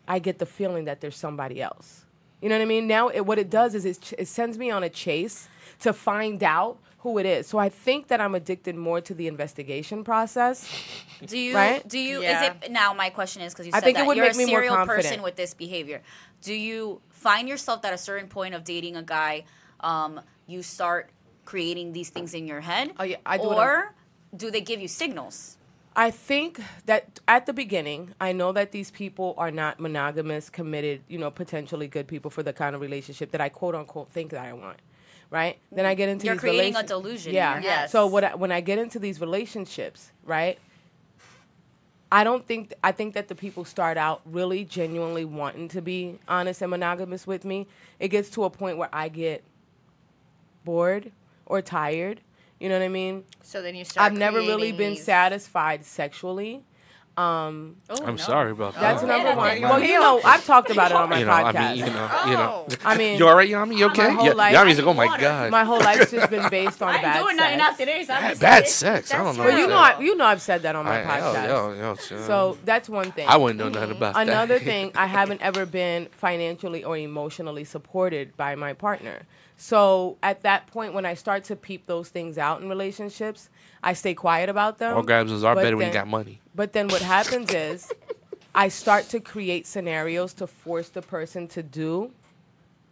[0.06, 2.04] I get the feeling that there's somebody else.
[2.42, 2.86] You know what I mean?
[2.86, 5.48] Now, it, what it does is it, ch- it sends me on a chase
[5.80, 7.46] to find out who it is.
[7.46, 10.68] So I think that I'm addicted more to the investigation process.
[11.24, 11.88] Do you Right?
[11.88, 12.44] do you Yeah.
[12.58, 14.26] is it now my question is because you said I said think it would you're
[14.26, 16.02] make a me more serial person with this behavior.
[16.42, 19.44] Do you find yourself at a certain point of dating a guy,
[19.80, 21.08] um, you start
[21.46, 22.92] creating these things in your head?
[22.98, 23.94] Oh, yeah, I do it Or
[24.34, 25.56] do they give you signals?
[25.94, 31.02] I think that at the beginning, I know that these people are not monogamous, committed,
[31.06, 34.30] you know, potentially good people for the kind of relationship that I quote unquote think
[34.30, 34.78] that I want.
[35.30, 35.58] Right?
[35.70, 37.60] Then I get into You're these creating a delusion Yeah.
[37.62, 37.92] Yes.
[37.92, 40.58] So what I, when I get into these relationships, right?
[42.10, 46.18] I don't think I think that the people start out really genuinely wanting to be
[46.28, 47.66] honest and monogamous with me.
[47.98, 49.42] It gets to a point where I get
[50.66, 51.12] bored
[51.46, 52.20] or tired.
[52.62, 53.24] You know what I mean?
[53.42, 54.12] So then you start.
[54.12, 56.62] I've never really been these- satisfied sexually.
[57.14, 58.22] Um, Oh, I'm no.
[58.22, 59.06] sorry about that's that.
[59.08, 59.60] That's number one.
[59.60, 61.54] Well, you know, I've talked about it on my you know, podcast.
[61.56, 62.66] I mean, you know, you know.
[62.70, 62.76] Oh.
[62.86, 63.76] I mean, you all right, Yami?
[63.76, 64.14] You okay?
[64.24, 67.22] Yeah, life- Yami's like, oh my god, my whole life's just been based on bad
[67.36, 67.76] sex.
[67.76, 68.04] today.
[68.04, 69.12] So bad, bad sex.
[69.12, 69.42] I don't know.
[69.44, 69.76] But you know.
[69.76, 71.48] I, you know, I've said that on my I, yo, podcast.
[71.48, 73.28] yo, yo, so, So that's one thing.
[73.28, 74.22] I wouldn't know nothing about that.
[74.28, 79.26] Another thing, I haven't ever been financially or emotionally supported by my partner.
[79.56, 83.48] So at that point, when I start to peep those things out in relationships,
[83.82, 84.96] I stay quiet about them.
[84.96, 86.40] Orgasms are but better when you then- got money.
[86.54, 87.90] But then what happens is
[88.54, 92.12] I start to create scenarios to force the person to do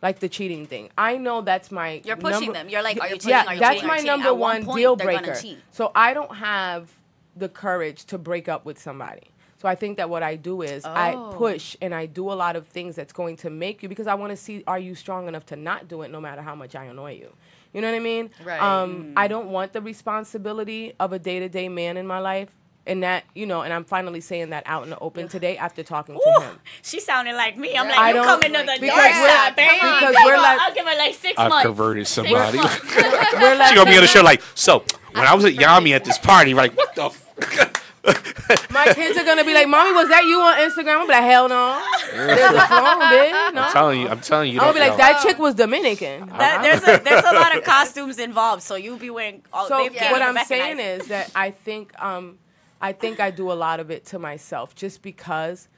[0.03, 0.89] like the cheating thing.
[0.97, 2.69] I know that's my You're pushing number- them.
[2.71, 3.31] You're like, are you cheating?
[3.31, 3.89] Yeah, Are you that's cheating?
[3.89, 4.11] my Are you cheating?
[4.13, 5.37] number At one one point, deal breaker.
[5.73, 6.91] So I don't have
[7.37, 9.23] the courage to break up with somebody.
[9.61, 11.33] So I think that what I do is I Oh.
[11.37, 14.15] push and I do a lot of things that's going to make you because I
[14.15, 16.75] want to see are you strong enough to not do it no matter how much
[16.75, 17.31] I annoy you.
[17.75, 18.31] You know what I mean?
[18.43, 18.61] Right.
[18.61, 22.49] Um, I don't want the responsibility of a day to day man in my life.
[22.87, 25.83] And that, you know, and I'm finally saying that out in the open today after
[25.83, 26.59] talking to him.
[26.83, 27.77] She sounded like me.
[27.77, 29.71] I'm like, I you don't- coming to the because dark we're- side, baby.
[29.75, 31.67] because Come we're on, like- I'll give her like 6 I've months.
[31.67, 32.57] converted Six somebody.
[32.57, 32.97] months.
[32.97, 34.83] We're like, she gonna be on the show like, so
[35.13, 37.05] when I was at Yami at this party, like, what the?
[37.05, 37.77] F-?
[38.71, 41.23] my kids are gonna be like, "Mommy, was that you on Instagram?" I'm be like,
[41.23, 41.83] "Hell no."
[42.13, 43.55] There's a phone, bitch.
[43.55, 43.61] No.
[43.63, 44.59] I'm telling you, I'm telling you.
[44.59, 47.63] I'm gonna be like, "That chick was Dominican." That, there's a there's a lot of
[47.65, 49.43] costumes involved, so you'll be wearing.
[49.53, 52.39] All, So they can't what I'm saying is that I think um,
[52.81, 55.69] I think I do a lot of it to myself just because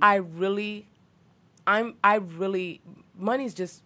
[0.00, 0.86] I really,
[1.66, 2.80] I'm I really
[3.18, 3.82] money's just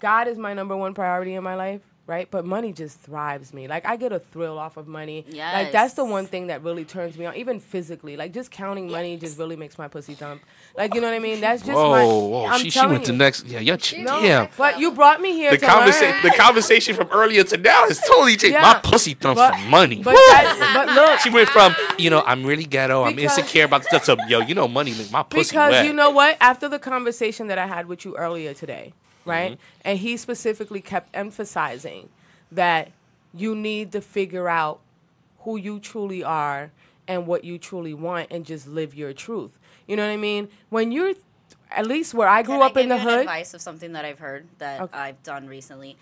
[0.00, 1.82] God is my number one priority in my life.
[2.08, 3.66] Right, but money just thrives me.
[3.66, 5.24] Like I get a thrill off of money.
[5.32, 8.16] Like that's the one thing that really turns me on, even physically.
[8.16, 10.40] Like just counting money just really makes my pussy thump.
[10.76, 11.40] Like you know what I mean?
[11.40, 12.04] That's just Whoa, my.
[12.04, 13.18] whoa, I'm she, she telling went to you.
[13.18, 13.46] next.
[13.46, 14.48] Yeah, your ch- No, damn.
[14.56, 18.36] but you brought me here The conversation, the conversation from earlier to now is totally
[18.36, 18.52] changed.
[18.54, 18.62] Yeah.
[18.62, 20.00] My pussy thumps But- for money.
[20.04, 23.84] But, that, but look, she went from, you know, I'm really ghetto, I'm insecure about
[23.84, 25.84] stuff to, yo, you know, money make my pussy because wet.
[25.86, 26.36] you know what?
[26.40, 28.92] After the conversation that I had with you earlier today,
[29.26, 29.52] right?
[29.52, 29.80] Mm-hmm.
[29.84, 32.08] And he specifically kept emphasizing
[32.52, 32.92] that
[33.34, 34.80] you need to figure out
[35.40, 36.70] who you truly are
[37.06, 39.58] and what you truly want and just live your truth.
[39.86, 40.48] You know what I mean?
[40.70, 41.14] When you're
[41.70, 43.20] at least where I grew Can I up in the you hood.
[43.20, 44.98] Advice of something that I've heard that Okay.
[44.98, 45.96] I've done recently.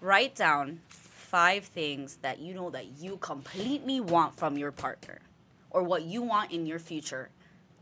[0.00, 5.18] Write down five things that you know that you completely want from your partner,
[5.70, 7.30] or what you want in your future.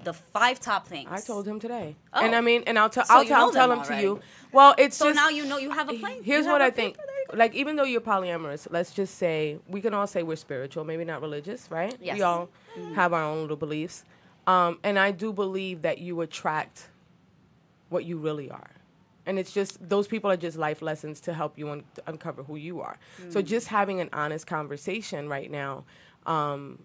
[0.05, 1.09] The five top things.
[1.11, 1.97] I told him today.
[2.13, 2.25] Oh.
[2.25, 4.21] And I mean, and I'll tell So I'll know I'll tell him to you.
[4.53, 6.23] Well, it's So just now you know you have a plan.
[6.23, 6.97] Here's what I think.
[7.33, 11.05] Like, even though you're polyamorous, let's just say we can all say we're spiritual, maybe
[11.05, 11.97] not religious, right?
[12.01, 12.17] Yes.
[12.17, 12.51] We all
[12.95, 14.05] have our own little beliefs.
[14.47, 16.89] Um, and I do believe that you attract
[17.89, 18.71] what you really are.
[19.27, 22.57] And it's just, those people are just life lessons to help you un- uncover who
[22.57, 22.99] you are.
[23.31, 25.85] So just having an honest conversation right now,
[26.27, 26.81] um,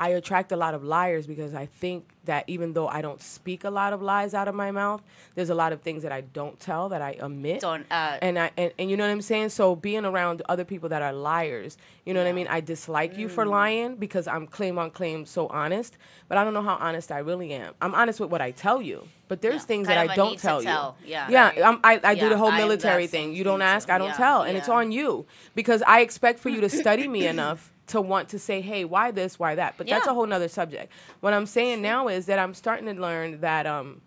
[0.00, 3.64] I attract a lot of liars because I think that even though I don't speak
[3.64, 5.02] a lot of lies out of my mouth,
[5.34, 7.60] there's a lot of things that I don't tell that I omit.
[7.60, 9.50] Don't, uh, and I and, and you know what I'm saying?
[9.50, 11.76] So being around other people that are liars,
[12.06, 12.48] you know what I mean?
[12.48, 13.30] I dislike you Mm.
[13.30, 15.98] for lying because I'm claim on claim so honest,
[16.28, 17.74] but I don't know how honest I really am.
[17.82, 19.66] I'm honest with what I tell you, but there's Yeah.
[19.70, 20.68] things Kind that I don't to tell you.
[20.68, 20.96] tell.
[21.04, 21.28] Yeah.
[21.30, 23.34] Yeah, I, I do the whole military thing.
[23.34, 23.90] You don't ask.
[23.90, 27.06] I don't Yeah, tell, and it's on you because I expect for you to study
[27.06, 29.74] me enough to want to say, hey, why this, why that?
[29.76, 30.92] But that's a whole nother subject.
[31.20, 34.00] What I'm saying now is that I'm starting to learn that um,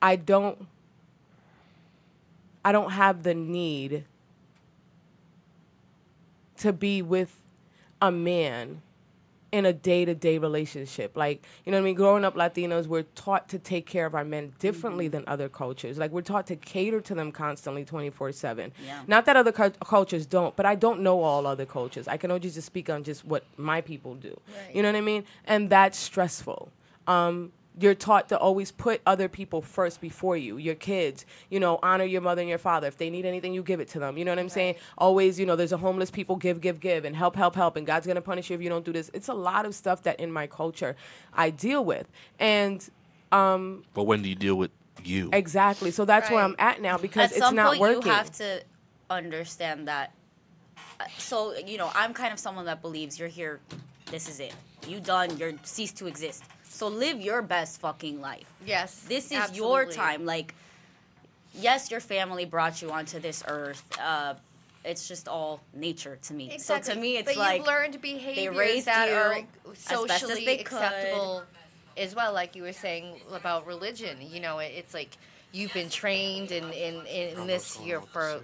[0.00, 0.66] I don't
[2.64, 4.04] I don't have the need
[6.58, 7.34] to be with
[8.02, 8.82] a man
[9.52, 11.16] in a day-to-day relationship.
[11.16, 11.94] Like you know what i mean?
[11.96, 15.12] Growing up latinos we're taught to take care of our men differently Mm-hmm.
[15.16, 15.98] than other cultures.
[15.98, 18.70] Like we're taught to cater to them constantly 24-7
[19.06, 22.06] not that other cul- cultures don't but i don't know all other cultures.
[22.08, 24.38] I can only just speak on just what my people do.
[24.74, 25.24] You know what i mean?
[25.46, 26.70] And that's stressful.
[27.06, 31.78] Um, you're taught to always put other people first before you your kids you know
[31.82, 34.18] honor your mother and your father if they need anything you give it to them
[34.18, 37.04] you know what i'm saying always you know there's a homeless people give give give
[37.04, 39.28] and help help help and god's gonna punish you if you don't do this it's
[39.28, 40.96] a lot of stuff that in my culture
[41.32, 42.08] i deal with
[42.40, 42.90] and
[43.32, 44.72] um But when do you deal with
[45.04, 45.30] you?
[45.32, 48.10] exactly so that's where i'm at now because At it's some not point, working you
[48.10, 48.62] have to
[49.08, 50.12] understand that.
[51.00, 53.60] uh, So you know, I'm kind of someone that believes you're here.
[54.10, 54.54] This is it.
[54.86, 55.36] You done.
[55.36, 56.44] You're ceased to exist.
[56.80, 58.50] So live your best fucking life.
[58.64, 59.04] Yes.
[59.06, 60.24] This is your time.
[60.24, 60.54] Like,
[61.52, 63.84] yes, your family brought you onto this earth.
[64.00, 64.32] Uh,
[64.82, 66.50] it's just all nature to me.
[66.50, 66.84] Exactly.
[66.86, 69.92] So to me, it's but like you've learned behaviors raised that you are as best
[69.92, 70.78] as socially they could.
[70.78, 71.42] acceptable
[71.98, 72.32] as well.
[72.32, 75.18] Like you were saying about religion, you know, it, it's like
[75.52, 78.40] you've been trained in in, in this year for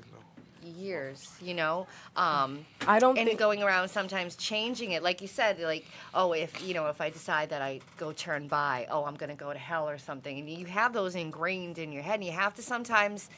[0.69, 1.87] years, you know.
[2.17, 6.33] Um, i don't and think going around sometimes changing it like you said like oh
[6.33, 9.37] if you know if i decide that i go turn by oh i'm going to
[9.37, 12.33] go to hell or something and you have those ingrained in your head and you
[12.33, 13.29] have to sometimes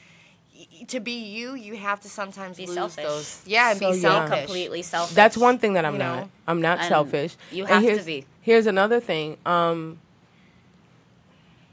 [0.55, 3.03] y- to be you you have to sometimes Be lose selfish.
[3.05, 4.01] those yeah and So, be yeah.
[4.25, 5.15] selfish completely selfish.
[5.15, 6.19] That's one thing that I'm You not.
[6.23, 6.29] know?
[6.47, 7.35] I'm not And selfish.
[7.51, 8.25] you have to here's, be.
[8.41, 9.37] Here's another thing.
[9.45, 9.99] Um,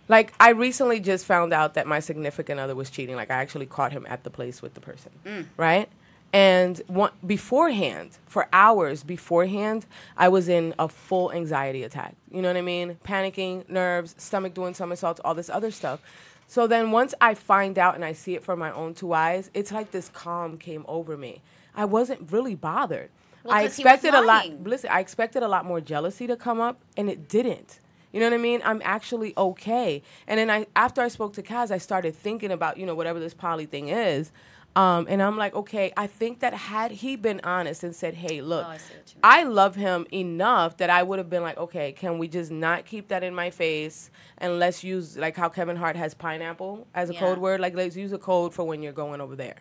[0.08, 3.16] like I recently just found out that my significant other was cheating.
[3.16, 5.46] Like I actually caught him at the place with the person, Mm.
[5.56, 5.88] right?
[6.32, 9.86] And one, beforehand, for hours beforehand,
[10.16, 12.14] I was in a full anxiety attack.
[12.30, 12.98] You know what I mean?
[13.04, 16.00] Panicking, nerves, stomach doing somersaults, all this other stuff.
[16.48, 19.50] So then once I find out and I see it from my own two eyes,
[19.54, 21.42] it's like this calm came over me.
[21.74, 23.10] I wasn't really bothered.
[23.44, 24.46] Well, I 'cause he was expected a lot.
[24.64, 27.78] Listen, I expected a lot more jealousy to come up, and it didn't.
[28.12, 28.60] You know what I mean?
[28.64, 30.02] I'm actually okay.
[30.26, 33.20] And then I, after I spoke to Cass, I started thinking about you know whatever
[33.20, 34.32] this poly thing is,
[34.76, 38.42] um, and I'm like, okay, I think that had he been honest and said, hey,
[38.42, 39.20] look, Oh, I see what you mean.
[39.22, 42.84] I love him enough that I would have been like, okay, can we just not
[42.84, 47.08] keep that in my face and let's use like how Kevin Hart has pineapple as
[47.08, 47.20] a Yeah.
[47.20, 47.60] code word.
[47.60, 49.56] Like let's use a code for when you're going over there.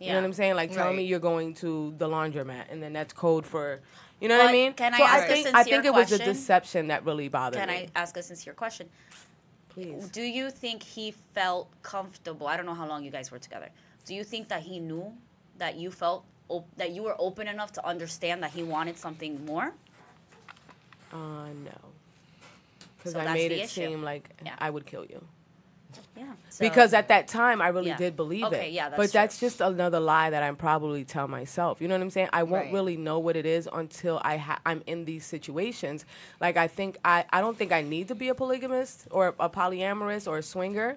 [0.00, 0.54] You know what I'm saying?
[0.54, 3.80] Like tell me you're going to the laundromat and then that's code for
[4.20, 4.72] you know what I mean?
[4.74, 6.34] can I so ask I a think I sincere think it was the question?
[6.34, 7.74] deception that really bothered Can me.
[7.74, 8.88] Can I ask a sincere question?
[9.68, 10.08] Please.
[10.08, 12.46] Do you think he felt comfortable?
[12.48, 13.68] I don't know how long you guys were together.
[14.06, 15.12] Do you think that he knew
[15.58, 19.44] that you felt op- that you were open enough to understand that he wanted something
[19.44, 19.72] more?
[21.12, 21.16] Uh
[21.64, 21.78] no.
[22.96, 23.86] Because So I made it issue.
[23.88, 24.54] seem like Yeah.
[24.58, 25.24] I would kill you.
[26.16, 26.24] Yeah.
[26.58, 27.96] because at that time I really Yeah.
[27.96, 28.72] did believe Okay, it.
[28.72, 29.12] yeah, that's but true.
[29.20, 31.80] that's just another lie that I'm probably tell myself.
[31.80, 32.28] You know what I'm saying?
[32.32, 32.72] I won't Right.
[32.72, 36.04] really know what it is until I ha- I'm in these situations.
[36.40, 39.48] Like I think I I don't think I need to be a polygamist or a
[39.48, 40.96] polyamorous or a swinger.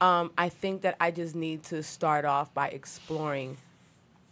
[0.00, 3.56] Um, I think that I just need to start off by exploring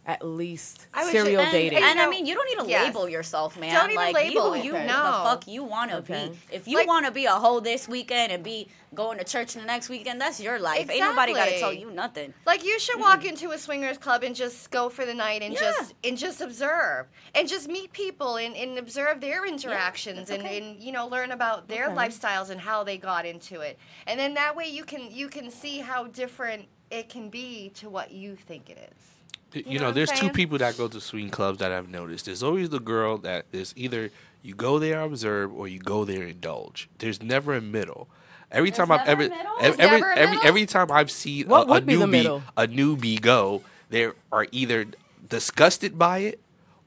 [0.07, 1.83] at least I was serial and- dating.
[1.83, 2.85] And I mean, you don't need to yes.
[2.87, 3.73] label yourself, man.
[3.73, 4.61] Don't even like, label be it.
[4.61, 4.87] who you Okay.
[4.87, 5.21] the No.
[5.25, 6.29] fuck you want to Okay.
[6.29, 6.39] be.
[6.55, 9.53] If you Like- want to be a hoe this weekend and be going to church
[9.53, 10.79] the next weekend, that's your life.
[10.83, 11.01] Exactly.
[11.01, 12.33] Ain't nobody got to tell you nothing.
[12.45, 15.53] Like you should walk into a swingers club and just go for the night and
[15.53, 15.59] Yeah.
[15.59, 20.47] just and just observe and just meet people and, and observe their interactions that's and,
[20.47, 21.95] and you know learn about their Okay.
[21.95, 23.77] lifestyles and how they got into it.
[24.07, 27.89] And then that way you can you can see how different it can be to
[27.89, 29.16] what you think it is.
[29.57, 31.89] You, know know, what I'm there's two people that go to swing clubs that I've
[31.89, 32.25] noticed.
[32.25, 34.11] There's always the girl that is either
[34.43, 36.89] you go there observe or you go there indulge.
[36.99, 38.07] There's never a middle.
[38.51, 39.23] Every time I've ever
[39.59, 42.67] every every every, every time I've seen What a, a would be the newbie a
[42.67, 44.85] newbie go, they are either
[45.27, 46.39] disgusted by it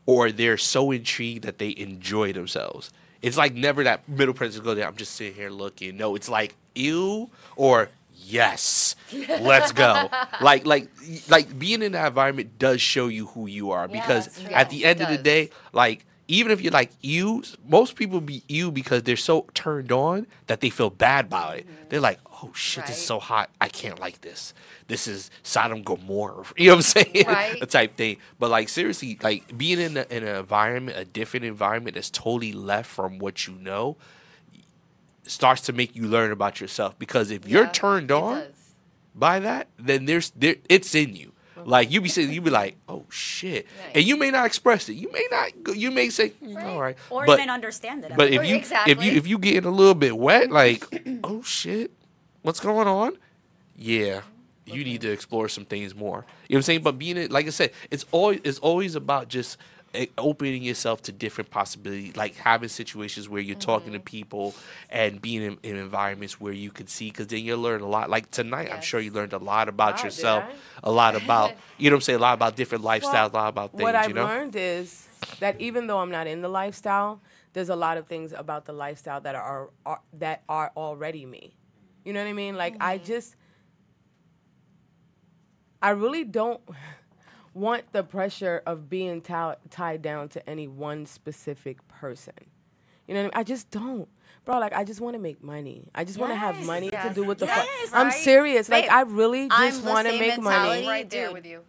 [0.07, 2.91] or they're so intrigued that they enjoy themselves.
[3.21, 4.87] It's like never that middle person go there.
[4.87, 5.97] I'm just sitting here looking.
[5.99, 8.62] No, it's like ew or yes,
[9.12, 10.08] let's go.
[10.40, 10.88] like like
[11.28, 15.00] like being in that environment does show you who you are because at the end
[15.00, 19.16] of the day, like even if you're like you, most people be you because they're
[19.16, 21.66] so turned on that they feel bad about it.
[21.88, 23.50] They're like, oh shit, this is so hot.
[23.61, 24.54] I can't like this.
[24.86, 26.44] This is Sodom Gomorrah.
[26.56, 27.26] You know what I'm saying?
[27.26, 27.68] Right.
[27.70, 28.18] type thing.
[28.38, 32.52] But like seriously, like being in, a, in an environment, a different environment that's totally
[32.52, 33.96] left from what you know,
[35.24, 36.96] starts to make you learn about yourself.
[36.96, 38.59] Because if you're turned on does.
[39.14, 41.32] By that, then there's there it's in you.
[41.62, 43.96] Like you be saying, you be like, "Oh shit," Right.
[43.96, 44.94] and you may not express it.
[44.94, 45.62] You may not.
[45.62, 48.12] go- You may say, "Mm, "All right," or but even understand it.
[48.16, 49.06] but if you if exactly.
[49.06, 50.84] you if you getting a little bit wet, like,
[51.22, 51.90] "Oh shit,
[52.40, 53.18] what's going on?"
[53.76, 54.22] Yeah,
[54.64, 56.24] you need to explore some things more.
[56.48, 56.82] You know what I'm saying?
[56.82, 59.58] But being it, like I said, it's always it's always about just
[60.18, 64.05] opening yourself to different possibilities, like having situations where you're talking to Mm-hmm.
[64.05, 64.55] people
[64.88, 68.09] and being in, in environments where you can see, because then you'll learn a lot.
[68.11, 70.45] Like tonight, I'm sure you learned a lot about Wow, yourself,
[70.82, 73.49] a lot about you know what I'm saying, a lot about different lifestyles, a lot
[73.49, 73.78] about things.
[73.80, 73.84] You know.
[73.84, 75.09] What I've you know, learned is
[75.41, 77.22] that even though I'm not in the lifestyle,
[77.53, 81.57] there's a lot of things about the lifestyle that are, are that are already me.
[82.05, 82.57] You know what I mean?
[82.57, 83.36] Like I just
[85.82, 86.61] I really don't
[87.61, 92.34] want the pressure of being ti- tied down to any one specific person.
[93.06, 93.40] You know what I mean?
[93.40, 94.08] I just don't.
[94.44, 95.88] Bro, like I just want to make money.
[95.94, 97.98] I just want to have Yes, money to do what the yes, fuck.
[98.00, 98.14] I'm right?
[98.14, 98.68] serious.
[98.68, 100.68] Like I really I'm just the want to same make mentality.
[100.82, 100.86] money.
[100.88, 101.34] right there Dude.
[101.34, 101.61] with you.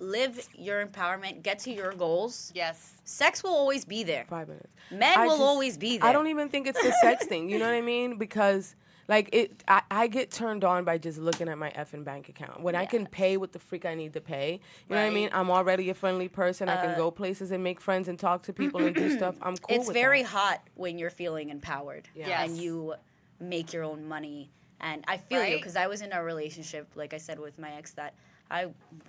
[0.00, 1.42] Live your empowerment.
[1.42, 2.52] Get to your goals.
[2.54, 2.94] Yes.
[3.04, 4.24] Sex will always be there.
[4.28, 4.68] Five minutes.
[4.90, 6.08] Men I will just- always be there.
[6.08, 7.50] I don't even think it's the sex thing.
[7.50, 8.16] You know what I mean?
[8.16, 8.74] Because
[9.10, 12.60] like it, I, I get turned on by just looking at my effing bank account.
[12.60, 15.10] When I can pay what the freak I need to pay, you know what I
[15.10, 15.30] mean?
[15.32, 16.68] I'm already a friendly person.
[16.68, 19.34] I can go places and make friends and talk to people and do stuff.
[19.42, 19.76] I'm cool.
[19.76, 20.28] it's with very that.
[20.28, 22.44] hot when you're feeling empowered Yeah.
[22.44, 22.94] and you
[23.40, 24.52] make your own money.
[24.80, 27.72] And I feel you because I was in a relationship, like I said, with my
[27.72, 28.14] ex that
[28.48, 28.68] I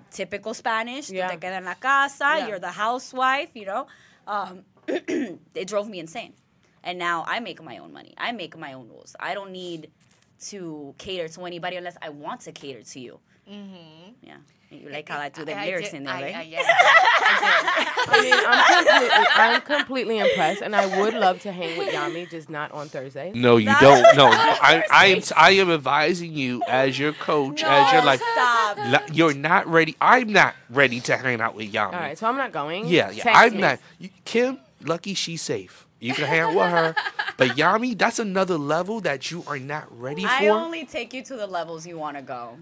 [0.10, 1.12] typical Spanish.
[1.12, 1.28] Yeah.
[1.30, 2.38] te quedas en la casa.
[2.38, 2.48] Yeah.
[2.48, 3.52] You're the housewife.
[3.54, 3.88] You know,
[4.26, 6.34] um, it drove me insane.
[6.84, 8.14] And now I make my own money.
[8.18, 9.16] I make my own rules.
[9.20, 9.90] I don't need
[10.48, 13.20] to cater to anybody unless I want to cater to you.
[13.50, 14.12] Mm-hmm.
[14.24, 14.38] Yeah.
[14.72, 16.36] You like how I do the I lyrics did- in there, I- right?
[16.38, 21.52] I- yeah, I I mean, I'm completely, I'm completely impressed, and I would love to
[21.52, 23.34] hang with Yami, just not on Thursday.
[23.36, 24.16] No, you Not- don't.
[24.16, 25.22] No, I, I am.
[25.36, 28.22] I am advising you as your coach, as your like.
[28.22, 28.78] Stop.
[28.78, 29.98] la- You're not ready.
[30.00, 31.88] I'm not ready to hang out with Yami.
[31.88, 32.88] All right, so I'm not going.
[32.88, 33.24] Yeah, yeah.
[33.24, 33.62] Text I'm me.
[33.62, 33.80] not.
[34.00, 35.86] You, Kim, lucky she's safe.
[36.02, 36.96] You can hang out with her,
[37.38, 40.30] but Yami, that's another level that you are not ready for.
[40.30, 42.58] I only take you to the levels you want to go.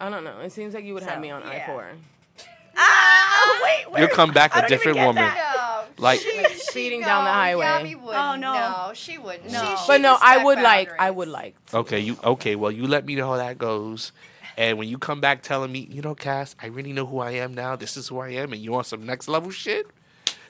[0.00, 0.40] I don't know.
[0.40, 1.62] It seems like you would have me on yeah.
[1.64, 1.86] I four.
[2.76, 4.00] Ah, wait, wait.
[4.00, 5.22] You'll come back I a different get woman.
[5.32, 7.64] No, Like- she, Like she- speeding no, down the highway.
[7.66, 8.24] Yami wouldn't.
[8.24, 8.52] Oh, no.
[8.52, 9.52] no, she wouldn't.
[9.52, 9.60] No.
[9.60, 10.90] She, she But no, I respect would like.
[11.00, 11.54] I would like.
[11.72, 12.56] Okay, you okay?
[12.56, 14.10] Well, you let me know how that goes,
[14.58, 17.30] and when you come back telling me, you know, Cass, I really know who I
[17.32, 17.76] am now.
[17.76, 19.86] This is who I am, and you want some next level shit,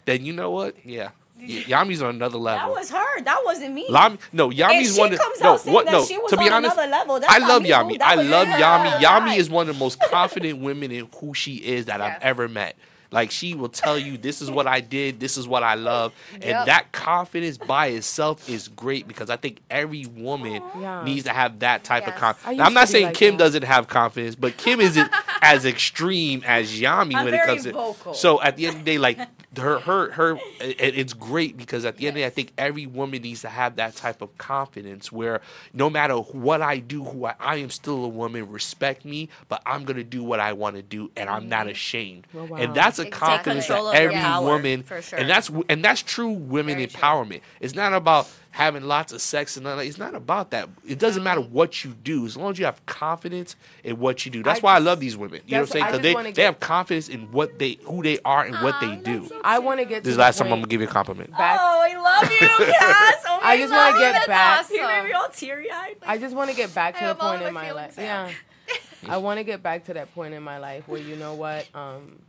[0.07, 0.77] then you know what?
[0.83, 1.11] Yeah, Y-
[1.41, 2.69] Yami's on another level.
[2.75, 3.23] That was her.
[3.23, 3.87] That wasn't me.
[3.89, 5.13] Lam- no, Yami's she one.
[5.13, 5.87] Of, comes no, out saying what?
[5.87, 7.71] that No, she was to be on honest, another level, that's I love me.
[7.71, 7.99] Yami.
[7.99, 8.59] That I love her.
[8.59, 8.91] Yami.
[9.01, 12.17] Yami is one of the most confident women in who she is that Yes.
[12.17, 12.77] I've ever met.
[13.11, 16.13] Like she will tell you, this is what I did, this is what I love,
[16.33, 16.67] and Yep.
[16.67, 21.05] that confidence by itself is great because I think every woman Yeah.
[21.05, 22.17] needs to have that type of Yes.
[22.17, 22.57] I confidence.
[22.59, 23.45] used I'm not saying like Kim that.
[23.45, 25.09] doesn't have confidence, but Kim isn't
[25.43, 28.15] as extreme as Yami I'm when it very comes to.
[28.15, 29.19] So at the end of the day, like
[29.59, 32.53] her, her, her, it, it's great because at the end of the day, I think
[32.59, 35.41] every woman needs to have that type of confidence where
[35.73, 38.51] no matter what I do, who I, I am still a woman.
[38.51, 41.71] Respect me, but I'm gonna do what I want to do, and I'm not mm-hmm.
[41.71, 42.27] ashamed.
[42.35, 42.57] Oh, wow.
[42.57, 43.29] And that's a Exactly.
[43.29, 45.19] confidence Control that every power, woman, sure.
[45.19, 47.01] and that's and that's true women Very true.
[47.01, 47.41] empowerment.
[47.61, 49.85] It's not about having lots of sex and all that.
[49.85, 50.69] It's not about that.
[50.87, 54.31] It doesn't matter what you do as long as you have confidence in what you
[54.31, 54.45] do.
[54.45, 55.41] That's I why I love these women.
[55.45, 55.87] You know what I'm saying?
[55.87, 59.29] Because they they have confidence in what they who they are and what they do.
[59.45, 60.03] I want to get.
[60.03, 61.31] This to is the the last time I'm gonna give you a compliment.
[61.31, 61.61] Back.
[61.61, 63.17] Oh, I love you, Cass.
[63.29, 64.61] Oh, I just want to get back.
[64.61, 64.77] awesome.
[64.77, 65.97] You made me all teary eyed.
[66.03, 67.97] I just want to get back I to the point in my my life.
[67.99, 68.31] Yeah.
[69.09, 71.69] I want to get back to that point in my life where you know what,
[71.75, 72.21] um,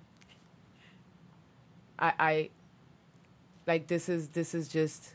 [1.97, 2.49] I, I,
[3.66, 5.13] like this is this is just.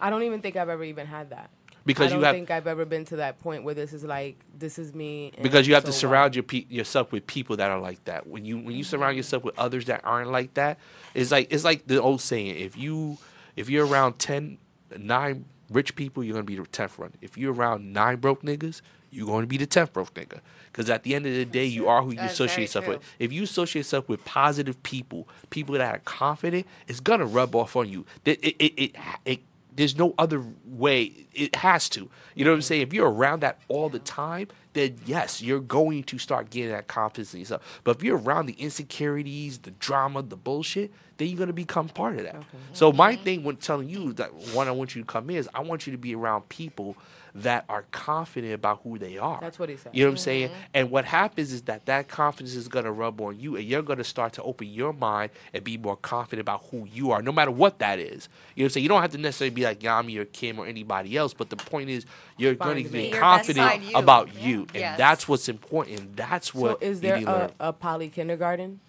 [0.00, 1.50] I don't even think I've ever even had that.
[1.84, 4.04] Because I don't you have think I've ever been to that point where this is
[4.04, 5.32] like this is me.
[5.42, 8.26] because you have to surround your pe- yourself with people that are like that.
[8.26, 9.18] When you when you surround mm-hmm.
[9.18, 10.78] yourself with others that aren't like that,
[11.14, 13.18] it's like it's like the old saying: if you
[13.56, 14.58] if you're around 10,
[14.98, 17.12] nine rich people, you're gonna be the tenth one.
[17.20, 20.40] If you're around nine broke niggas, you're going to be the tenth broke nigga.
[20.70, 22.94] Because at the end of the day, you are who you That's associate yourself true.
[22.94, 23.02] with.
[23.18, 27.76] If you associate yourself with positive people, people that are confident, it's gonna rub off
[27.76, 28.04] on you.
[28.24, 29.40] It, it, it, it, it-
[29.76, 31.26] there's no other way.
[31.32, 32.08] It has to.
[32.34, 32.82] You know what I'm saying?
[32.82, 36.86] If you're around that all the time, then yes, you're going to start getting that
[36.86, 37.80] confidence in yourself.
[37.84, 42.16] But if you're around the insecurities, the drama, the bullshit, then you're gonna become part
[42.16, 42.42] of that.
[42.72, 45.48] So my thing when telling you that one I want you to come in is
[45.54, 46.96] I want you to be around people
[47.42, 49.38] that are confident about who they are.
[49.40, 49.94] That's what he said.
[49.94, 50.48] You know what I'm saying?
[50.48, 50.60] Mm-hmm.
[50.74, 53.82] And what happens is that that confidence is going to rub on you, and you're
[53.82, 57.22] going to start to open your mind and be more confident about who you are,
[57.22, 58.28] no matter what that is.
[58.54, 58.82] You know what I'm saying?
[58.84, 61.56] You don't have to necessarily be like Yami or Kim or anybody else, but the
[61.56, 62.06] point is
[62.38, 63.96] you're going to be confident you.
[63.96, 64.46] about Yeah.
[64.46, 64.60] you.
[64.72, 64.98] and Yes.
[64.98, 66.16] that's what's important.
[66.16, 67.50] That's So what is you there need a, learn.
[67.60, 68.80] a poly kindergarten?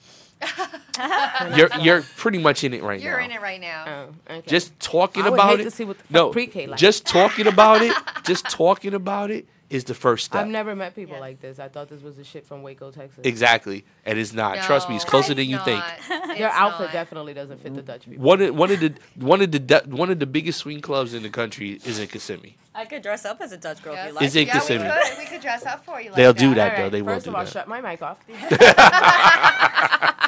[1.56, 3.06] You're you're pretty much in it right now.
[3.06, 3.26] You're now.
[3.26, 4.10] in it right now.
[4.30, 4.48] Oh, okay.
[4.48, 5.64] Just talking I would about hate it.
[5.66, 6.80] to see what the fuck no, pre-K like.
[6.80, 7.94] just talking about it.
[8.24, 10.41] Just talking about it is the first step.
[10.43, 11.22] I've never met people Yeah.
[11.22, 11.59] like this.
[11.59, 13.20] I thought this was a shit from Waco, Texas.
[13.26, 14.57] Exactly, and it's not.
[14.63, 15.84] Trust me, it's No, closer than you it's think.
[16.09, 16.38] not.
[16.39, 16.93] Your It's outfit not.
[16.93, 18.24] definitely doesn't fit the Dutch people.
[18.24, 21.13] One of, one of the one of the de- one of the biggest swing clubs
[21.13, 22.55] in the country is in Kissimmee.
[22.74, 24.03] I could dress up as a Dutch girl Yes.
[24.05, 24.24] if you like.
[24.26, 24.89] Is it yeah, we Kissimmee?
[24.89, 25.18] could.
[25.18, 26.09] We could dress up for you.
[26.11, 26.39] Like They'll that.
[26.39, 26.84] do that All though.
[26.84, 27.51] right, They will First do of all, that.
[27.51, 28.20] shut my mic off.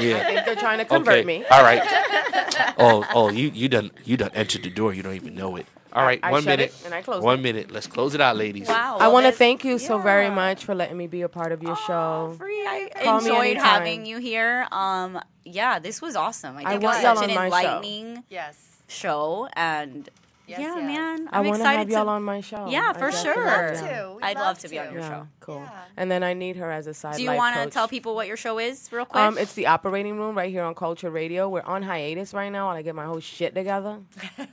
[0.00, 0.18] Yeah.
[0.18, 1.24] I think they're trying to convert Okay.
[1.24, 1.44] me.
[1.50, 1.82] All right.
[2.78, 4.92] Oh, oh, you you done you done entered the door.
[4.94, 5.66] You don't even know it.
[5.96, 6.20] All right.
[6.22, 6.70] I one minute.
[6.70, 7.42] it and I closed One it.
[7.42, 7.70] minute.
[7.70, 8.68] Let's close it out, ladies.
[8.68, 8.98] Wow.
[9.00, 11.52] I well, want to thank you so very much for letting me be a part
[11.52, 12.34] of your show.
[12.38, 12.54] Free.
[12.66, 14.66] I Call enjoyed having you here.
[14.70, 16.56] Um, yeah, this was awesome.
[16.58, 17.44] I I think it was such an on show.
[17.44, 18.82] enlightening Yes.
[18.88, 20.08] show, and
[20.48, 20.84] Yes, yeah, yes.
[20.86, 22.68] man, I I'm want to excited have y'all on my show.
[22.68, 23.48] Yeah, I for definitely sure.
[23.48, 23.74] am.
[23.74, 24.14] Love to.
[24.16, 25.28] We'd I'd love to be on your Yeah, show.
[25.40, 25.62] cool.
[25.64, 25.70] Yeah.
[25.96, 27.16] And then I need her as a side.
[27.16, 29.20] Do you want want to tell people what your show is, real quick?
[29.20, 31.48] Um, it's the operating room right here on Culture Radio.
[31.48, 33.98] We're on hiatus right now while I get my whole shit together.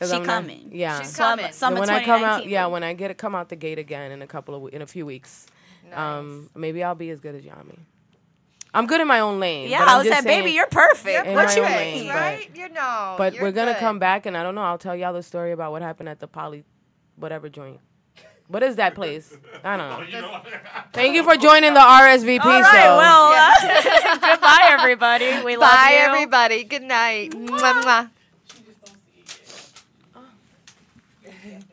[0.00, 0.70] 'Cause She I'm not- coming.
[0.72, 0.98] yeah.
[1.00, 1.52] She's Summer- coming.
[1.52, 2.50] summer And when I come out, 2019.
[2.50, 4.86] yeah, when I get come out the gate again in a couple of in a
[4.86, 5.46] few weeks,
[5.88, 5.98] Nice.
[5.98, 7.78] um, maybe I'll be as good as Yami.
[8.72, 9.68] I'm good in my own lane.
[9.68, 11.04] yeah, but I was just like, baby, you're perfect.
[11.12, 12.50] You're in my perfect, own lane, but- right?
[12.54, 13.14] you know.
[13.18, 13.80] But we're gonna good.
[13.80, 14.62] come back, and I don't know.
[14.62, 16.64] I'll tell y'all the story about what happened at the poly,
[17.16, 17.80] whatever joint.
[18.48, 19.36] What is that place?
[19.62, 20.40] I don't know.
[20.92, 22.96] Thank you for joining the RSVP All right, show.
[22.96, 25.42] well, uh, goodbye, everybody.
[25.44, 25.76] We love you.
[25.76, 25.98] Bye, you.
[26.06, 26.64] everybody.
[26.64, 27.30] Good night.
[27.32, 28.10] Mwah, mwah.